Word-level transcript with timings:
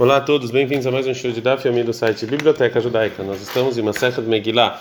Olá 0.00 0.16
a 0.16 0.20
todos, 0.22 0.50
bem-vindos 0.50 0.86
a 0.86 0.90
mais 0.90 1.06
um 1.06 1.12
show 1.12 1.30
de 1.30 1.42
Daf 1.42 1.68
Yomi 1.68 1.82
do 1.82 1.92
site 1.92 2.24
Biblioteca 2.24 2.80
Judaica. 2.80 3.22
Nós 3.22 3.42
estamos 3.42 3.76
em 3.76 3.82
Masechet 3.82 4.22
Megillah, 4.22 4.80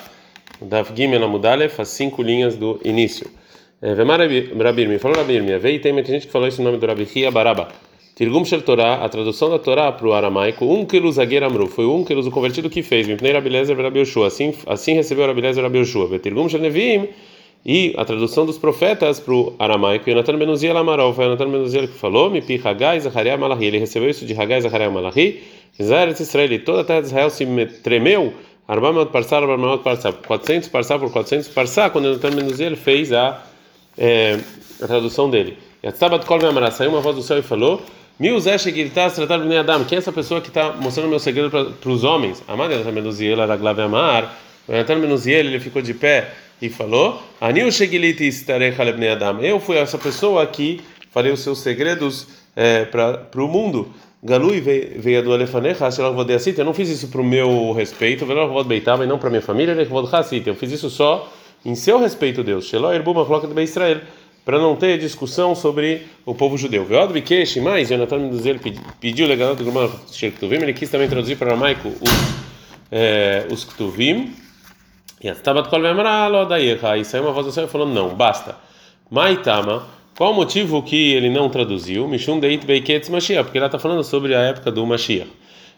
Daf 0.61 0.93
Gimel 0.95 1.21
Amudalef, 1.21 1.77
as 1.81 1.89
cinco 1.89 2.23
linhas 2.23 2.55
do 2.55 2.79
início. 2.85 3.29
É, 3.81 3.93
Vemar 3.95 4.21
Rabirmi, 4.21 4.97
falou 4.97 5.17
Rabirmi, 5.17 5.57
veio 5.57 5.81
tem 5.81 5.93
gente 6.05 6.27
que 6.27 6.31
falou 6.31 6.47
esse 6.47 6.61
nome 6.61 6.77
do 6.77 6.87
Rabi 6.87 7.05
Hia 7.13 7.29
Baraba. 7.31 7.67
Tirgum 8.15 8.45
Shel 8.45 8.61
Torah, 8.61 9.03
a 9.03 9.09
tradução 9.09 9.49
da 9.49 9.59
Torá 9.59 9.91
para 9.91 10.07
o 10.07 10.13
aramaico, 10.13 10.63
um 10.63 10.85
Keluz 10.85 11.15
Zagueir 11.15 11.43
Amru, 11.43 11.67
foi 11.67 11.85
um 11.85 12.05
Keluz 12.05 12.25
o 12.25 12.31
convertido 12.31 12.69
que 12.69 12.81
fez, 12.81 13.05
Mipnei 13.05 13.33
Rabilezer 13.33 13.77
Rabi 13.77 13.99
Yoshua, 13.99 14.27
assim, 14.27 14.55
assim 14.67 14.93
recebeu 14.93 15.27
Rabilezer 15.27 15.61
Rabi 15.61 15.79
Yoshua. 15.79 16.17
Tirgum 16.17 16.47
Shel 16.47 16.61
Nevim, 16.61 17.09
e 17.65 17.93
a 17.97 18.05
tradução 18.05 18.45
dos 18.45 18.57
profetas 18.57 19.19
para 19.19 19.33
o 19.33 19.53
aramaico, 19.59 20.09
Yonatan 20.09 20.37
Benuziel 20.37 20.77
Amarol, 20.77 21.13
foi 21.13 21.25
Yonatan 21.25 21.49
Benuziel 21.49 21.87
que 21.87 21.97
falou, 21.97 22.29
Mipi 22.29 22.59
Hagai 22.63 22.99
Zaharia 22.99 23.37
Malahi, 23.37 23.65
ele 23.65 23.79
recebeu 23.79 24.09
isso 24.09 24.25
de 24.25 24.33
Hagai 24.33 24.61
Zaharia 24.61 24.89
Malahi, 24.89 25.43
Israel 25.77 26.09
Israel, 26.09 26.63
toda 26.63 26.81
a 26.81 26.83
terra 26.83 27.01
de 27.01 27.07
Israel 27.07 27.29
se 27.29 27.45
tremeu, 27.83 28.33
Arbamot 28.67 29.11
Parsar, 29.11 29.43
Arbamot 29.43 29.83
Parsar, 29.83 30.13
400 30.13 30.69
Parsar 30.69 30.99
por 30.99 31.11
400 31.11 31.49
Parsar, 31.49 31.91
quando 31.91 32.05
Yonatan 32.05 32.31
Benuziel 32.31 32.77
fez 32.77 33.11
a, 33.11 33.43
é, 33.97 34.39
a 34.81 34.87
tradução 34.87 35.29
dele. 35.29 35.57
Yatzabat 35.83 36.25
Kol 36.25 36.39
Me'amara, 36.39 36.71
saiu 36.71 36.91
uma 36.91 37.01
voz 37.01 37.15
do 37.15 37.21
céu 37.21 37.37
e 37.37 37.41
falou, 37.41 37.81
Mil 38.19 38.37
Zeshe 38.39 38.73
Giltas 38.73 39.15
Tratar 39.15 39.37
Bnei 39.37 39.59
Adam, 39.59 39.85
quem 39.85 39.95
é 39.95 39.99
essa 39.99 40.11
pessoa 40.11 40.41
que 40.41 40.49
está 40.49 40.73
mostrando 40.73 41.07
meu 41.07 41.19
segredo 41.19 41.49
para 41.49 41.89
os 41.89 42.03
homens? 42.03 42.43
Amad 42.47 42.71
Yonatan 42.71 42.93
Benuziel, 42.93 43.41
Araglave 43.41 43.81
Amar, 43.81 44.37
Yonatan 44.67 44.99
Benuziel, 44.99 45.45
ele 45.45 45.59
ficou 45.59 45.81
de 45.81 45.93
pé, 45.93 46.33
e 46.61 46.69
falou: 46.69 47.21
Anil 47.39 47.67
Adam. 49.11 49.41
Eu 49.41 49.59
fui 49.59 49.77
essa 49.77 49.97
pessoa 49.97 50.45
que 50.45 50.81
falei 51.11 51.31
os 51.31 51.41
seus 51.41 51.59
segredos 51.59 52.27
é, 52.55 52.85
para 52.85 53.43
o 53.43 53.47
mundo. 53.47 53.89
Galui 54.21 54.59
veio 54.59 55.23
do 55.23 55.31
Alefanecha, 55.31 55.87
eu 56.57 56.65
não 56.65 56.73
fiz 56.73 56.89
isso 56.89 57.07
para 57.07 57.21
o 57.21 57.23
meu 57.23 57.71
respeito, 57.71 58.25
e 58.25 59.07
não 59.07 59.17
para 59.17 59.29
minha 59.29 59.41
família, 59.41 59.73
eu 59.73 60.55
fiz 60.55 60.71
isso 60.73 60.89
só 60.89 61.31
em 61.65 61.73
seu 61.73 61.97
respeito, 61.97 62.43
Deus. 62.43 62.69
Israel 63.63 64.01
para 64.49 64.57
não 64.57 64.75
ter 64.75 64.97
discussão 64.97 65.53
sobre 65.53 66.07
o 66.25 66.33
povo 66.33 66.57
judeu. 66.57 66.83
Veod 66.83 67.13
Bikesh, 67.13 67.57
mais 67.57 67.89
Jonathan 67.89 68.17
Mendozel 68.17 68.55
pediu 68.99 69.27
legal 69.27 69.55
do 69.55 69.63
Gumar 69.63 69.89
Shektuvim, 70.11 70.55
ele 70.55 70.73
quis 70.73 70.89
também 70.89 71.07
traduzir 71.07 71.35
para 71.35 71.49
o 71.49 71.51
aramaico 71.51 71.87
os, 71.87 72.09
é, 72.91 73.45
os 73.51 73.63
Ktuvim. 73.63 74.33
E 75.21 75.27
a 75.27 75.35
Tabat 75.35 75.69
Kol 75.69 75.81
Vemra 75.81 76.29
Aí 76.83 77.03
saiu 77.03 77.23
uma 77.23 77.31
voz 77.33 77.45
do 77.45 77.51
céu 77.51 77.65
e 77.65 77.67
falou: 77.67 77.87
Não, 77.87 78.09
basta. 78.15 78.55
Maitama, 79.11 79.83
qual 80.17 80.31
o 80.31 80.33
motivo 80.33 80.81
que 80.81 81.13
ele 81.13 81.29
não 81.29 81.49
traduziu? 81.49 82.07
Mishum 82.07 82.39
Deit 82.39 82.65
Beiketz 82.65 83.09
Mashiach, 83.09 83.43
porque 83.43 83.57
ela 83.57 83.67
está 83.67 83.77
falando 83.77 84.03
sobre 84.03 84.33
a 84.33 84.39
época 84.39 84.71
do 84.71 84.85
Mashiach. 84.85 85.29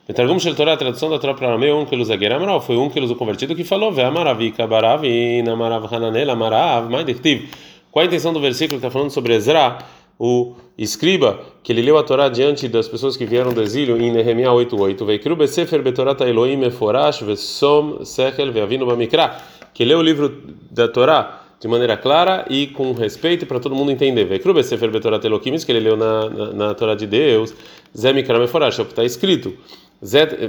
Metargum 0.07 0.39
Shel 0.39 0.55
Torah, 0.55 0.73
a 0.73 0.77
tradução 0.77 1.09
da 1.09 1.17
Torá 1.17 1.33
para 1.33 1.47
arameu, 1.47 1.79
um 1.79 1.85
que 1.85 1.95
eles 1.95 2.09
Amarav, 2.09 2.61
foi 2.65 2.75
um 2.75 2.89
que 2.89 2.99
eles 2.99 3.09
o 3.09 3.15
convertido 3.15 3.55
que 3.55 3.63
falou: 3.63 3.91
Ve 3.91 4.03
Amarav 4.03 4.51
Kabarav 4.51 5.05
e 5.05 5.41
Namarav 5.41 5.85
Hananel 5.91 6.29
Amarav, 6.29 6.89
Maidektiv. 6.89 7.49
Qual 7.91 8.03
a 8.03 8.07
intenção 8.07 8.31
do 8.31 8.39
versículo 8.39 8.79
que 8.79 8.85
está 8.85 8.91
falando 8.91 9.09
sobre 9.09 9.33
Ezra? 9.33 9.79
O 10.23 10.53
escriba 10.77 11.39
que 11.63 11.71
ele 11.71 11.81
leu 11.81 11.97
a 11.97 12.03
Torá 12.03 12.29
diante 12.29 12.67
das 12.67 12.87
pessoas 12.87 13.17
que 13.17 13.25
vieram 13.25 13.51
do 13.51 13.61
exílio 13.63 13.97
em 13.97 14.11
Nehemiah 14.11 14.53
8:8, 14.53 15.03
"Veikru 15.03 15.35
besefer 15.35 15.81
betorat 15.81 16.21
Elohim 16.21 16.57
meforash 16.57 17.23
vesom 17.23 18.05
sechel 18.05 18.51
ve'avinu 18.51 18.85
bamikra", 18.85 19.35
que 19.73 19.83
leu 19.83 19.97
o 19.97 20.03
livro 20.03 20.31
da 20.69 20.87
Torá 20.87 21.41
de 21.59 21.67
maneira 21.67 21.97
clara 21.97 22.45
e 22.51 22.67
com 22.67 22.93
respeito 22.93 23.47
para 23.47 23.59
todo 23.59 23.73
mundo 23.73 23.91
entender. 23.91 24.25
"Veikru 24.25 24.53
besefer 24.53 24.91
betorat 24.91 25.25
Elohim", 25.25 25.57
que 25.57 25.71
ele 25.71 25.79
leu 25.79 25.97
na, 25.97 26.29
na, 26.29 26.53
na 26.53 26.73
Torá 26.75 26.93
de 26.93 27.07
Deus, 27.07 27.55
"Zemikra 27.97 28.37
meforash", 28.37 28.77
é 28.77 28.83
o 28.83 28.85
que 28.85 28.91
está 28.91 29.03
escrito. 29.03 29.57
Zé, 30.03 30.23
eh, 30.23 30.47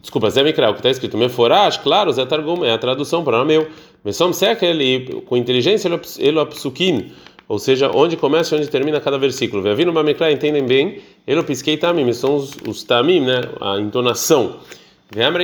desculpa, 0.00 0.30
Zé 0.30 0.42
Mikra, 0.42 0.70
o 0.70 0.72
que 0.72 0.78
está 0.78 0.88
escrito 0.88 1.18
Meforash, 1.18 1.76
claro, 1.76 2.10
Zé 2.10 2.24
Targum, 2.24 2.64
é 2.64 2.72
a 2.72 2.78
tradução 2.78 3.22
para 3.22 3.42
o 3.42 3.44
meu. 3.44 3.68
Mesom 4.02 4.32
Sekel, 4.32 5.22
com 5.26 5.36
inteligência, 5.36 5.90
ele 6.18 6.38
é 6.38 6.44
psukin, 6.46 7.12
ou 7.52 7.58
seja, 7.58 7.90
onde 7.94 8.16
começa 8.16 8.54
e 8.54 8.58
onde 8.58 8.66
termina 8.66 8.98
cada 8.98 9.18
versículo. 9.18 9.62
Vevino 9.62 9.92
Bamekra, 9.92 10.32
entendem 10.32 10.64
bem, 10.64 11.02
ele 11.26 11.36
pisquei 11.44 11.76
tamim, 11.76 12.10
são 12.14 12.36
os, 12.36 12.56
os 12.66 12.82
tamim, 12.82 13.20
né, 13.20 13.42
a 13.60 13.78
entonação. 13.78 14.56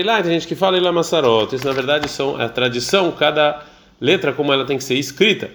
lá 0.02 0.22
tem 0.22 0.32
gente 0.32 0.48
que 0.48 0.54
fala 0.54 0.78
Ila 0.78 0.90
Massarot, 0.90 1.54
isso 1.54 1.66
na 1.66 1.72
verdade 1.72 2.08
são 2.08 2.40
é 2.40 2.46
a 2.46 2.48
tradição, 2.48 3.12
cada 3.12 3.62
letra 4.00 4.32
como 4.32 4.50
ela 4.50 4.64
tem 4.64 4.78
que 4.78 4.84
ser 4.84 4.94
escrita. 4.94 5.50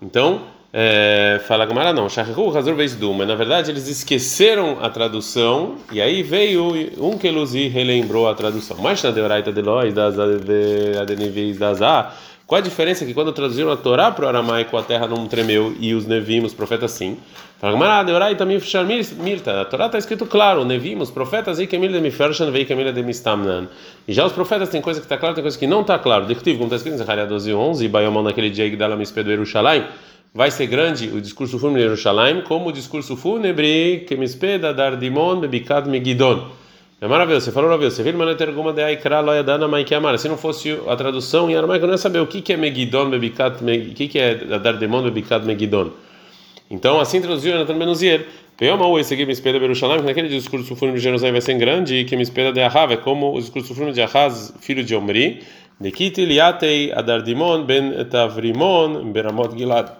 Então, 0.00 0.42
é, 0.72 1.40
fala 1.48 1.66
Gamara 1.66 1.92
não, 1.92 2.08
Shachahu 2.08 2.56
Hazur 2.56 2.76
vez 2.76 2.94
Duma, 2.94 3.26
na 3.26 3.34
verdade 3.34 3.72
eles 3.72 3.88
esqueceram 3.88 4.78
a 4.80 4.88
tradução 4.88 5.74
e 5.90 6.00
aí 6.00 6.22
veio 6.22 6.70
um 6.98 7.18
que 7.18 7.26
relembrou 7.66 8.28
a 8.28 8.34
tradução. 8.34 8.76
Mas 8.78 9.02
na 9.02 9.10
Deoraita 9.10 9.52
de 9.52 9.60
Lois, 9.60 9.92
das 9.92 10.14
Adenivis, 10.16 11.58
das 11.58 11.82
A, 11.82 12.14
qual 12.46 12.60
a 12.60 12.62
diferença 12.62 13.04
que 13.04 13.12
quando 13.12 13.32
traduziram 13.32 13.72
a 13.72 13.76
Torá 13.76 14.12
para 14.12 14.24
o 14.24 14.28
aramaico 14.28 14.76
a 14.76 14.82
terra 14.82 15.08
não 15.08 15.26
tremeu 15.26 15.74
e 15.80 15.92
os 15.94 16.06
nevim, 16.06 16.44
os 16.44 16.54
profetas 16.54 16.92
sim? 16.92 17.18
A 17.60 17.72
Torá 19.64 19.86
está 19.86 19.98
escrito 19.98 20.24
claro, 20.26 20.64
nevim, 20.64 20.96
os 20.96 21.10
profetas 21.10 21.58
e 21.58 21.66
já 24.08 24.24
os 24.24 24.32
profetas 24.32 24.68
tem 24.68 24.80
coisa 24.80 25.00
que 25.00 25.06
está 25.06 25.18
clara, 25.18 25.34
tem 25.34 25.42
coisa 25.42 25.58
que 25.58 25.66
não 25.66 25.80
está 25.80 25.98
claro. 25.98 26.26
Dictivo, 26.26 26.58
como 26.58 26.66
está 26.66 26.76
escrito 26.76 26.94
em 26.94 26.98
Zacariah 26.98 27.26
12 27.26 27.50
e 27.50 27.54
11, 27.54 27.88
Baiomão 27.88 28.22
naquele 28.22 28.50
dia 28.50 28.70
que 28.70 28.76
Yerushalayim, 28.76 29.84
vai 30.32 30.50
ser 30.52 30.68
grande 30.68 31.08
o 31.08 31.20
discurso 31.20 31.58
fúnebre 31.58 31.82
de 31.82 31.88
Yerushalayim, 31.88 32.42
como 32.42 32.68
o 32.68 32.72
discurso 32.72 33.16
fúnebre 33.16 34.04
que 34.06 34.14
me 34.14 34.26
dar 34.72 34.96
dimon 34.96 35.40
bebikad 35.40 35.88
megidon. 35.88 36.52
É 36.98 37.06
maravilhoso. 37.06 37.44
Você 37.44 37.52
falou 37.52 37.68
maravilhoso. 37.68 37.96
Você 37.96 38.02
viu 38.02 38.14
uma 38.14 38.30
alguma 38.30 38.72
de 38.72 38.82
Aikra 38.82 39.20
Loyadana 39.20 39.68
Maikiamara. 39.68 40.16
Se 40.16 40.28
não 40.28 40.38
fosse 40.38 40.78
a 40.88 40.96
tradução 40.96 41.50
em 41.50 41.54
aramaico, 41.54 41.84
eu 41.84 41.88
não 41.88 41.94
ia 41.94 41.98
saber 41.98 42.20
o 42.20 42.26
que 42.26 42.40
que 42.40 42.54
é 42.54 42.56
Megidon 42.56 43.10
Bebikat, 43.10 43.62
o 43.62 43.94
que 43.94 44.08
que 44.08 44.18
é 44.18 44.34
Dardemon 44.34 45.02
Bebikat 45.02 45.44
Megidon. 45.44 45.90
Então, 46.70 46.98
assim 46.98 47.20
traduziu 47.20 47.52
Jonathan 47.52 47.78
Benuzier. 47.78 48.26
Peoma 48.56 48.88
esse 48.98 49.12
aqui 49.12 49.26
me 49.26 49.32
espera 49.32 49.60
Berushalayim, 49.60 50.00
que 50.00 50.06
naquele 50.06 50.28
discurso 50.30 50.74
fúnebre 50.74 50.98
de 50.98 51.04
Jerusalém 51.04 51.32
vai 51.32 51.42
ser 51.42 51.52
grande 51.58 51.96
e 51.96 52.04
que 52.06 52.16
me 52.16 52.22
espera 52.22 52.50
de 52.50 52.62
Ahav, 52.62 52.90
é 52.90 52.96
como 52.96 53.36
o 53.36 53.38
discurso 53.38 53.74
fúnebre 53.74 53.92
de 53.92 54.00
Ahaz, 54.00 54.54
filho 54.62 54.82
de 54.82 54.96
Omri, 54.96 55.42
de 55.78 55.90
Kiti 55.90 56.24
Liatei 56.24 56.90
Adardimon 56.90 57.64
ben 57.64 57.92
Tavrimon 58.06 59.12
Beramot 59.12 59.54
Gilad, 59.54 59.90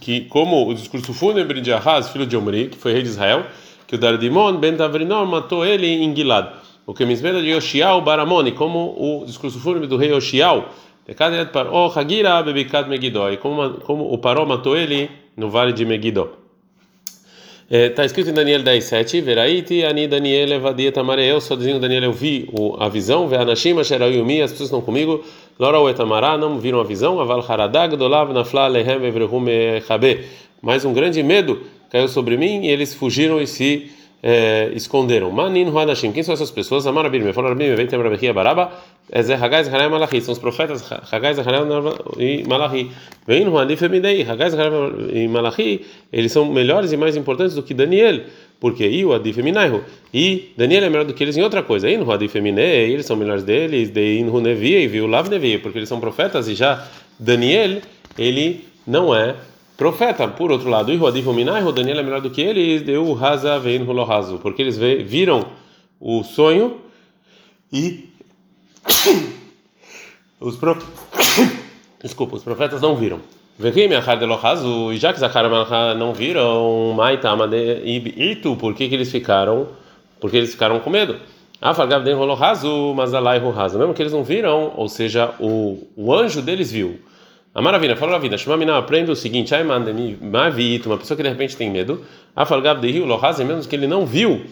que 0.00 0.20
como 0.28 0.68
o 0.68 0.74
discurso 0.74 1.14
fúnebre 1.14 1.62
de 1.62 1.72
Ahaz, 1.72 2.10
filho 2.10 2.26
de 2.26 2.36
Omri, 2.36 2.68
que 2.68 2.76
foi 2.76 2.92
rei 2.92 3.02
de 3.02 3.08
Israel, 3.08 3.46
que 3.92 3.96
o 3.96 3.98
Dardimon 3.98 4.56
ben 4.56 4.74
Tavrinor 4.74 5.26
matou 5.26 5.66
ele 5.66 5.86
em 5.86 6.16
Gilad. 6.16 6.46
O 6.86 6.94
que 6.94 7.04
me 7.04 7.12
espera 7.12 7.42
de 7.42 7.50
Yoshiao 7.50 8.00
Baramoni, 8.00 8.52
como 8.52 8.96
o 8.96 9.26
discurso 9.26 9.58
fúnebre 9.58 9.86
do 9.86 9.98
rei 9.98 10.10
Yoshiao, 10.10 10.64
como, 13.42 13.70
como 13.80 14.10
o 14.10 14.16
Paró 14.16 14.46
matou 14.46 14.78
ele 14.78 15.10
no 15.36 15.50
vale 15.50 15.74
de 15.74 15.84
Megiddo. 15.84 16.30
Está 17.70 18.02
é, 18.02 18.06
escrito 18.06 18.30
em 18.30 18.32
Daniel 18.32 18.62
10:7, 18.62 19.20
Veraiti 19.20 19.84
ani 19.84 20.06
Daniel 20.08 20.52
evadia 20.52 20.90
tamare, 20.90 21.26
eu 21.26 21.38
sozinho 21.38 21.78
Daniel 21.78 22.04
eu 22.04 22.12
vi 22.14 22.48
a 22.78 22.88
visão, 22.88 23.28
ve 23.28 23.36
anashim 23.36 23.78
asherayumi, 23.78 24.40
as 24.40 24.52
pessoas 24.52 24.68
estão 24.68 24.80
comigo, 24.80 25.22
lora 25.58 25.78
o 25.78 25.88
etamara, 25.88 26.38
não 26.38 26.58
viram 26.58 26.80
a 26.80 26.84
visão, 26.84 27.20
aval 27.20 27.44
haradag 27.46 27.94
dolav 27.96 28.32
nafla 28.32 28.68
lehem 28.68 29.04
evrehum. 29.04 29.44
Mais 30.62 30.84
um 30.84 30.94
grande 30.94 31.22
medo 31.22 31.60
caiu 31.92 32.08
sobre 32.08 32.38
mim 32.38 32.64
e 32.64 32.68
eles 32.68 32.94
fugiram 32.94 33.38
e 33.38 33.46
se 33.46 33.92
é, 34.22 34.70
esconderam. 34.74 35.30
Manin 35.30 35.68
Huadashim, 35.68 36.10
quem 36.10 36.22
são 36.22 36.32
essas 36.32 36.50
pessoas? 36.50 36.86
Amar 36.86 37.04
Abir, 37.04 37.22
me 37.22 37.34
falaram 37.34 37.54
Abir, 37.54 37.76
vem 37.76 37.86
tem 37.86 38.00
Rabia 38.00 38.32
Baraba, 38.32 38.72
Ezer 39.14 39.42
Hagai, 39.42 39.64
Zaharaia 39.64 39.90
Malachi, 39.90 40.22
são 40.22 40.32
os 40.32 40.38
profetas 40.38 40.82
Hagai, 40.90 41.34
Zaharaia 41.34 41.64
e 42.18 42.44
Malachi. 42.48 42.90
Vem 43.26 43.46
Huadif 43.46 43.84
Emidei, 43.84 44.22
Hagai, 44.22 44.48
Zaharaia 44.48 44.90
e 45.12 45.28
Malachi, 45.28 45.84
eles 46.10 46.32
são 46.32 46.50
melhores 46.50 46.92
e 46.92 46.96
mais 46.96 47.14
importantes 47.14 47.54
do 47.54 47.62
que 47.62 47.74
Daniel. 47.74 48.20
Porque 48.58 48.86
e 48.86 49.04
o 49.04 49.12
Adif 49.12 49.40
Eminaihu. 49.40 49.82
E 50.14 50.52
Daniel 50.56 50.84
é 50.84 50.88
melhor 50.88 51.04
do 51.04 51.12
que 51.12 51.24
eles 51.24 51.36
em 51.36 51.42
outra 51.42 51.64
coisa. 51.64 51.90
E 51.90 51.96
no 51.96 52.10
Adif 52.12 52.38
Eminei, 52.38 52.92
eles 52.92 53.04
são 53.04 53.16
melhores 53.16 53.42
deles. 53.42 53.90
De 53.90 54.20
Inhu 54.20 54.40
Nevia 54.40 54.78
e 54.78 54.86
viu 54.86 55.08
Lav 55.08 55.28
Nevia, 55.28 55.58
porque 55.58 55.78
eles 55.78 55.88
são 55.88 55.98
profetas 55.98 56.46
e 56.46 56.54
já 56.54 56.86
Daniel, 57.18 57.80
ele 58.16 58.64
não 58.86 59.12
é 59.12 59.34
profeta. 59.76 60.28
Por 60.28 60.50
outro 60.50 60.68
lado, 60.68 60.92
o 60.92 61.72
Daniel 61.72 61.98
é 61.98 62.02
melhor 62.02 62.20
do 62.20 62.30
que 62.30 62.40
ele, 62.40 62.80
deu 62.80 63.18
Haza 63.22 63.58
Vein 63.58 63.86
Holohazu, 63.86 64.38
porque 64.38 64.62
eles 64.62 64.76
viram 64.76 65.46
o 66.00 66.22
sonho 66.22 66.78
e 67.72 68.08
os 70.40 70.56
pro... 70.56 70.76
Desculpa, 72.02 72.36
os 72.36 72.42
profetas 72.42 72.80
não 72.80 72.96
viram. 72.96 73.20
E 73.60 74.96
já 74.96 75.12
que 75.12 75.20
Zakara 75.20 75.94
não 75.94 76.12
viram, 76.12 76.96
e 77.86 78.36
tu, 78.36 78.56
por 78.56 78.74
que, 78.74 78.88
que 78.88 78.94
eles 78.94 79.10
ficaram? 79.10 79.68
Porque 80.20 80.36
eles 80.36 80.50
ficaram 80.52 80.80
com 80.80 80.90
medo. 80.90 81.16
Ah, 81.60 81.72
Fargavden 81.72 82.14
Holohazu, 82.14 82.92
Mazalai 82.92 83.38
Rohazu. 83.38 83.78
Mesmo 83.78 83.94
que 83.94 84.02
eles 84.02 84.12
não 84.12 84.24
viram, 84.24 84.72
ou 84.76 84.88
seja, 84.88 85.32
o, 85.38 85.86
o 85.94 86.12
anjo 86.12 86.42
deles 86.42 86.72
viu. 86.72 86.98
A 87.54 87.60
maravilha, 87.60 87.96
falou 87.96 88.14
a 88.14 88.18
vida. 88.18 88.36
Shmamina 88.38 88.78
aprende 88.78 89.10
o 89.10 89.16
seguinte: 89.16 89.54
Ai 89.54 89.62
mandemi 89.62 90.18
mavito, 90.20 90.88
uma 90.88 90.98
pessoa 90.98 91.16
que 91.16 91.22
de 91.22 91.28
repente 91.28 91.56
tem 91.56 91.70
medo. 91.70 92.04
A 92.34 92.46
falgab 92.46 92.80
de 92.80 92.90
rio 92.90 93.04
lohazem, 93.04 93.46
mesmo 93.46 93.68
que 93.68 93.76
ele 93.76 93.86
não 93.86 94.06
viu 94.06 94.42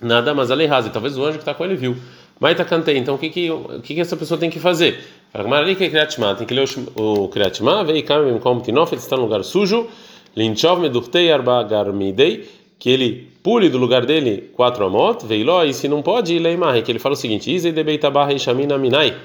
Nada, 0.00 0.34
mas 0.34 0.50
alehazi, 0.50 0.90
talvez 0.90 1.16
o 1.16 1.24
anjo 1.24 1.38
que 1.38 1.42
está 1.42 1.54
com 1.54 1.64
ele 1.64 1.74
viu. 1.74 1.96
Mas 2.38 2.56
tá 2.56 2.64
cantei, 2.64 2.98
então 2.98 3.14
o 3.14 3.18
que 3.18 3.30
que, 3.30 3.50
o 3.50 3.80
que 3.82 3.94
que 3.94 4.00
essa 4.00 4.14
pessoa 4.14 4.38
tem 4.38 4.50
que 4.50 4.60
fazer? 4.60 5.02
Ali 5.32 5.74
que 5.74 5.84
é 5.84 5.88
Kriatma, 5.88 6.34
tem 6.34 6.46
que 6.46 6.52
ler 6.52 6.68
o 6.94 7.28
Kriatma, 7.28 7.82
vei 7.82 8.02
kamem 8.02 8.38
kom 8.38 8.60
tinof, 8.60 8.92
ele 8.92 9.00
está 9.00 9.16
no 9.16 9.22
lugar 9.22 9.42
sujo, 9.42 9.88
linchov 10.36 10.80
medurtei 10.80 11.32
arba 11.32 11.62
garmidei, 11.62 12.46
que 12.78 12.90
ele 12.90 13.30
pule 13.42 13.70
do 13.70 13.78
lugar 13.78 14.04
dele 14.04 14.50
quatro 14.54 14.84
amot, 14.84 15.24
veiló, 15.24 15.64
e 15.64 15.72
se 15.72 15.88
não 15.88 16.02
pode, 16.02 16.38
leimar, 16.38 16.82
que 16.82 16.92
ele 16.92 16.98
fala 16.98 17.14
o 17.14 17.16
seguinte, 17.16 17.50
izei 17.50 17.72
de 17.72 17.82
beitabarra 17.82 18.32
e 18.34 18.78
minai, 18.78 19.16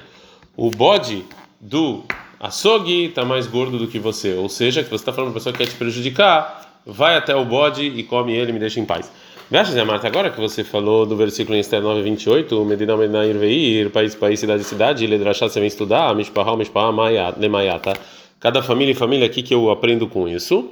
o 0.56 0.70
bode 0.70 1.22
do 1.60 2.02
açougue 2.42 3.04
está 3.04 3.24
mais 3.24 3.46
gordo 3.46 3.78
do 3.78 3.86
que 3.86 4.00
você, 4.00 4.34
ou 4.34 4.48
seja, 4.48 4.82
que 4.82 4.90
você 4.90 4.96
está 4.96 5.12
falando 5.12 5.30
para 5.30 5.38
a 5.38 5.40
pessoa 5.40 5.52
que 5.52 5.64
quer 5.64 5.70
te 5.70 5.76
prejudicar, 5.76 6.80
vai 6.84 7.16
até 7.16 7.36
o 7.36 7.44
bode 7.44 7.84
e 7.84 8.02
come 8.02 8.34
ele, 8.34 8.50
me 8.50 8.58
deixa 8.58 8.80
em 8.80 8.84
paz. 8.84 9.12
Graças 9.48 9.76
a 9.76 9.84
Marta, 9.84 10.08
agora 10.08 10.28
que 10.28 10.40
você 10.40 10.64
falou 10.64 11.06
do 11.06 11.14
versículo 11.14 11.56
em 11.56 11.60
Esther 11.60 11.80
9, 11.80 12.02
28, 12.02 12.64
Medina 12.64 12.96
Medina 12.96 13.24
Irveir, 13.24 13.90
país, 13.90 14.16
país, 14.16 14.40
cidade, 14.40 14.64
cidade, 14.64 15.06
Ledrashá, 15.06 15.48
você 15.48 15.60
vem 15.60 15.68
estudar, 15.68 16.12
Mishpahá, 16.16 16.56
Mishpahá, 16.56 16.90
Lemayata. 17.38 17.92
Cada 18.40 18.60
família 18.60 18.90
e 18.90 18.94
família 18.94 19.26
aqui 19.26 19.40
que 19.40 19.54
eu 19.54 19.70
aprendo 19.70 20.08
com 20.08 20.26
isso. 20.26 20.70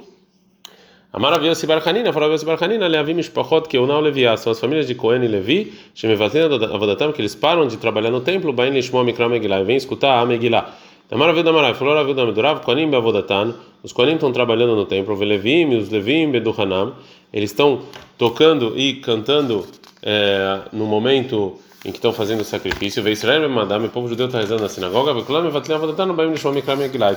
A 1.13 1.19
maravilha 1.19 1.53
se 1.55 1.65
barcanina, 1.67 2.11
fala 2.11 2.37
se 2.37 2.45
barcanina, 2.45 2.87
Leavim 2.87 3.13
Mishpachot, 3.13 3.69
que 3.69 3.77
eu 3.77 3.87
não 3.87 4.01
leviá, 4.01 4.35
são 4.35 4.51
as 4.51 4.59
famílias 4.59 4.87
de 4.87 4.95
Cohen 4.95 5.23
e 5.23 5.27
Levi, 5.27 5.73
Shemevatina 5.93 6.45
Avodatam, 6.45 7.13
que 7.13 7.21
eles 7.21 7.35
param 7.35 7.67
de 7.67 7.77
trabalhar 7.77 8.11
no 8.11 8.21
templo, 8.21 8.51
Bain 8.51 8.71
Lishmo 8.71 9.01
Mikra 9.03 9.29
Megillah, 9.29 9.63
vem 9.63 9.77
escutar 9.77 10.19
a 10.19 10.25
Megillah. 10.25 10.73
Da 11.11 11.17
maravilha 11.17 11.43
da 11.43 11.51
maravilha, 11.51 11.77
falou 11.77 11.93
Rav 11.93 12.13
Durav, 12.31 12.61
Koanim 12.61 12.89
Beavodatan, 12.89 13.53
os 13.83 13.91
Koanim 13.91 14.13
estão 14.13 14.31
trabalhando 14.31 14.77
no 14.77 14.85
templo, 14.85 15.13
Velevim, 15.13 15.75
os 15.75 15.89
Levim, 15.89 16.31
Beduhanam, 16.31 16.93
eles 17.33 17.51
estão 17.51 17.81
tocando 18.17 18.79
e 18.79 18.93
cantando 18.93 19.67
é, 20.01 20.59
no 20.71 20.85
momento 20.85 21.59
em 21.83 21.91
que 21.91 21.97
estão 21.97 22.13
fazendo 22.13 22.39
o 22.39 22.45
sacrifício. 22.45 23.03
Vê 23.03 23.11
Israel, 23.11 23.41
o 23.51 23.89
povo 23.89 24.07
judeu 24.07 24.27
está 24.27 24.39
rezando 24.39 24.61
na 24.61 24.69
sinagoga, 24.69 25.11
e 25.11 25.15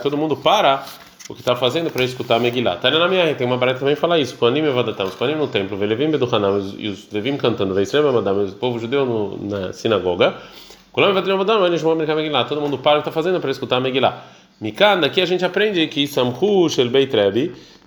todo 0.00 0.16
mundo 0.16 0.36
para 0.38 0.84
o 1.28 1.34
que 1.34 1.40
está 1.40 1.54
fazendo 1.54 1.88
para 1.88 2.02
escutar 2.02 2.34
a 2.34 2.40
Megillah. 2.40 2.78
Tá 2.78 2.90
na 2.90 3.06
minha 3.06 3.32
tem 3.36 3.46
uma 3.46 3.56
barata 3.56 3.78
também 3.78 3.94
fala 3.94 4.18
isso. 4.18 4.36
Quando 4.36 4.54
me 4.54 4.70
vadatam, 4.70 5.06
os 5.06 5.14
quando 5.14 5.36
no 5.36 5.46
templo, 5.46 5.76
velevim 5.76 6.10
beduhanam 6.10 6.58
e 6.76 6.88
os 6.88 7.08
levim 7.12 7.36
cantando, 7.36 7.72
vê 7.72 7.82
Israel, 7.82 8.08
o 8.08 8.52
povo 8.54 8.76
judeu 8.76 9.06
no, 9.06 9.38
na 9.38 9.72
sinagoga. 9.72 10.34
Todo 10.94 12.60
mundo 12.60 12.78
para 12.78 12.98
o 12.98 13.02
que 13.02 13.08
está 13.08 13.10
fazendo 13.10 13.40
para 13.40 13.50
escutar 13.50 13.76
a 13.78 13.80
Megillah. 13.80 14.22
Mikan, 14.60 15.00
daqui 15.00 15.20
a 15.20 15.26
gente 15.26 15.44
aprende 15.44 15.88
que 15.88 16.06
Samhu 16.06 16.70
Shel 16.70 16.88
Beit 16.88 17.10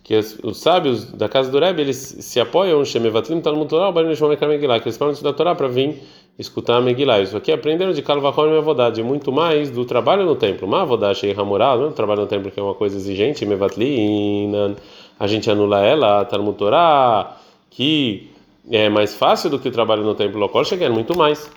que 0.03 0.15
os, 0.15 0.37
os, 0.43 0.57
sábios 0.57 1.11
da 1.11 1.27
casa 1.27 1.49
do 1.51 1.59
Rebbe, 1.59 1.81
eles 1.81 1.97
se 1.97 2.39
apoiam, 2.39 2.83
Shemevatlim 2.83 3.41
Talmud 3.41 3.69
Torah, 3.69 3.91
Barim 3.91 4.07
Nishma 4.07 4.29
Mekar 4.29 4.47
Megillah, 4.47 4.79
que 4.79 4.87
eles 4.87 4.97
falam 4.97 5.13
estudar 5.13 5.33
Torah 5.33 5.55
para 5.55 5.67
vir 5.67 6.01
escutar 6.39 6.77
a 6.77 6.81
Megillah. 6.81 7.21
Isso 7.21 7.35
aqui 7.35 7.51
aprenderam 7.51 7.91
de 7.91 8.01
Kalvachon 8.01 8.53
e 8.53 8.57
Avodá, 8.57 8.91
muito 9.03 9.31
mais 9.31 9.69
do 9.69 9.83
trabalho 9.85 10.25
no 10.25 10.35
templo. 10.35 10.67
Uma 10.67 10.81
Avodá 10.81 11.13
Shei 11.13 11.33
Hamurá, 11.33 11.75
não 11.75 11.87
é 11.87 11.91
trabalho 11.91 12.21
no 12.21 12.27
templo 12.27 12.51
que 12.51 12.59
é 12.59 12.63
uma 12.63 12.73
coisa 12.73 12.95
exigente, 12.97 13.45
Mevatlim, 13.45 14.75
a 15.19 15.27
gente 15.27 15.49
anula 15.49 15.81
ela, 15.81 16.23
Talmud 16.25 16.57
Torah, 16.57 17.37
que 17.69 18.31
é 18.69 18.87
mais 18.87 19.15
fácil 19.15 19.49
do 19.49 19.59
que 19.59 19.67
o 19.67 19.71
trabalho 19.71 20.03
no 20.03 20.15
templo 20.15 20.39
local, 20.39 20.63
chega 20.63 20.89
muito 20.89 21.17
mais. 21.17 21.49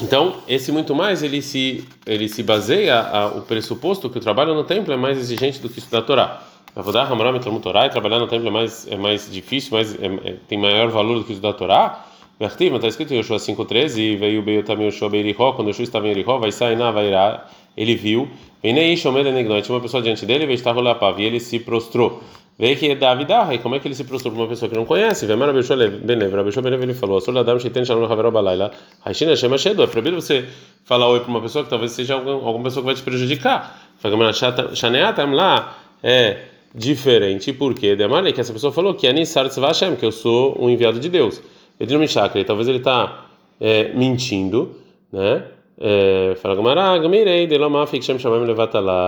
Então, 0.00 0.36
esse 0.48 0.72
muito 0.72 0.94
mais, 0.94 1.22
ele 1.22 1.42
se, 1.42 1.86
ele 2.06 2.28
se 2.28 2.42
baseia 2.42 2.98
a, 3.00 3.26
o 3.26 3.42
pressuposto 3.42 4.08
que 4.08 4.18
o 4.18 4.20
trabalho 4.20 4.54
no 4.54 4.64
templo 4.64 4.92
é 4.92 4.96
mais 4.96 5.18
exigente 5.18 5.60
do 5.60 5.68
que 5.68 5.78
estudar 5.78 5.98
a 5.98 6.02
Torá. 6.02 6.42
Avodar 6.74 7.12
Hamaram 7.12 7.38
Talmud 7.38 7.62
Torá 7.62 7.86
e 7.86 7.90
trabalhar 7.90 8.18
no 8.18 8.26
templo 8.26 8.48
é 8.48 8.50
mais 8.50 8.86
é 8.90 8.96
mais 8.96 9.30
difícil, 9.30 9.72
mais 9.72 9.94
é, 9.94 10.06
é, 10.06 10.36
tem 10.48 10.58
maior 10.58 10.88
valor 10.88 11.18
do 11.18 11.24
que 11.24 11.32
estudar 11.32 11.50
a 11.50 11.52
Torá. 11.52 12.06
Está 12.40 12.88
escrito 12.88 13.12
em 13.12 13.18
Yoshua 13.18 13.36
5:13 13.36 13.98
e 13.98 14.16
veio 14.16 14.42
Beio 14.42 14.64
também 14.64 14.86
Yoshua 14.86 15.10
Beirihó, 15.10 15.52
quando 15.52 15.68
Yoshua 15.68 15.84
estava 15.84 16.08
em 16.08 16.10
Erihó, 16.10 16.38
vai 16.38 16.50
sair 16.50 16.76
na 16.76 16.90
Vairá, 16.90 17.46
ele 17.76 17.94
viu, 17.94 18.28
e 18.62 18.72
nem 18.72 18.96
Shomer 18.96 19.24
tinha 19.62 19.74
uma 19.74 19.80
pessoa 19.80 20.02
diante 20.02 20.24
dele, 20.24 20.46
veio 20.46 20.54
estar 20.54 20.74
e 21.18 21.22
ele 21.24 21.38
se 21.38 21.58
prostrou. 21.58 22.22
Veio 22.58 22.76
que 22.76 22.90
é 22.90 22.94
Davi 22.94 23.26
e 23.54 23.58
como 23.58 23.74
é 23.74 23.80
que 23.80 23.88
ele 23.88 23.94
se 23.94 24.04
prostrou 24.04 24.32
para 24.32 24.42
uma 24.42 24.48
pessoa 24.48 24.68
que 24.68 24.76
não 24.76 24.84
conhece? 24.84 25.24
Vem 25.26 25.36
Mara 25.36 25.52
Bechua 25.52 25.76
Benev, 25.76 26.34
Rabechua 26.34 26.62
Benev 26.62 26.82
ele 26.82 26.94
falou: 26.94 27.20
Sou 27.20 27.32
Ladam 27.32 27.58
Shiten 27.58 27.84
Shalom 27.84 28.04
Haveró 28.04 28.30
Balaila, 28.30 28.70
Haishina 29.04 29.34
Shema 29.34 29.56
Shedo, 29.56 29.82
é 29.82 29.86
proibido 29.86 30.20
você 30.20 30.46
falar 30.84 31.08
oi 31.08 31.20
para 31.20 31.30
uma 31.30 31.40
pessoa 31.40 31.64
que 31.64 31.70
talvez 31.70 31.92
seja 31.92 32.14
algum, 32.14 32.46
alguma 32.46 32.64
pessoa 32.64 32.82
que 32.82 32.86
vai 32.86 32.94
te 32.94 33.02
prejudicar. 33.02 33.90
Fala, 33.96 34.32
Shaneatam 34.74 35.32
lá, 35.32 35.78
é 36.02 36.42
diferente, 36.74 37.52
porque 37.52 37.96
Demar 37.96 38.30
que 38.32 38.40
essa 38.40 38.52
pessoa 38.52 38.72
falou 38.72 38.94
que 38.94 39.06
Anisar 39.06 39.48
Tzvashem, 39.48 39.96
que 39.96 40.04
eu 40.04 40.12
sou 40.12 40.56
um 40.62 40.68
enviado 40.68 41.00
de 41.00 41.08
Deus. 41.08 41.42
Não 41.80 42.06
chakra, 42.06 42.44
talvez 42.44 42.68
ele 42.68 42.78
está 42.78 43.26
é, 43.60 43.92
mentindo, 43.94 44.76
né? 45.10 45.44
É, 45.80 46.36
fala 46.36 46.54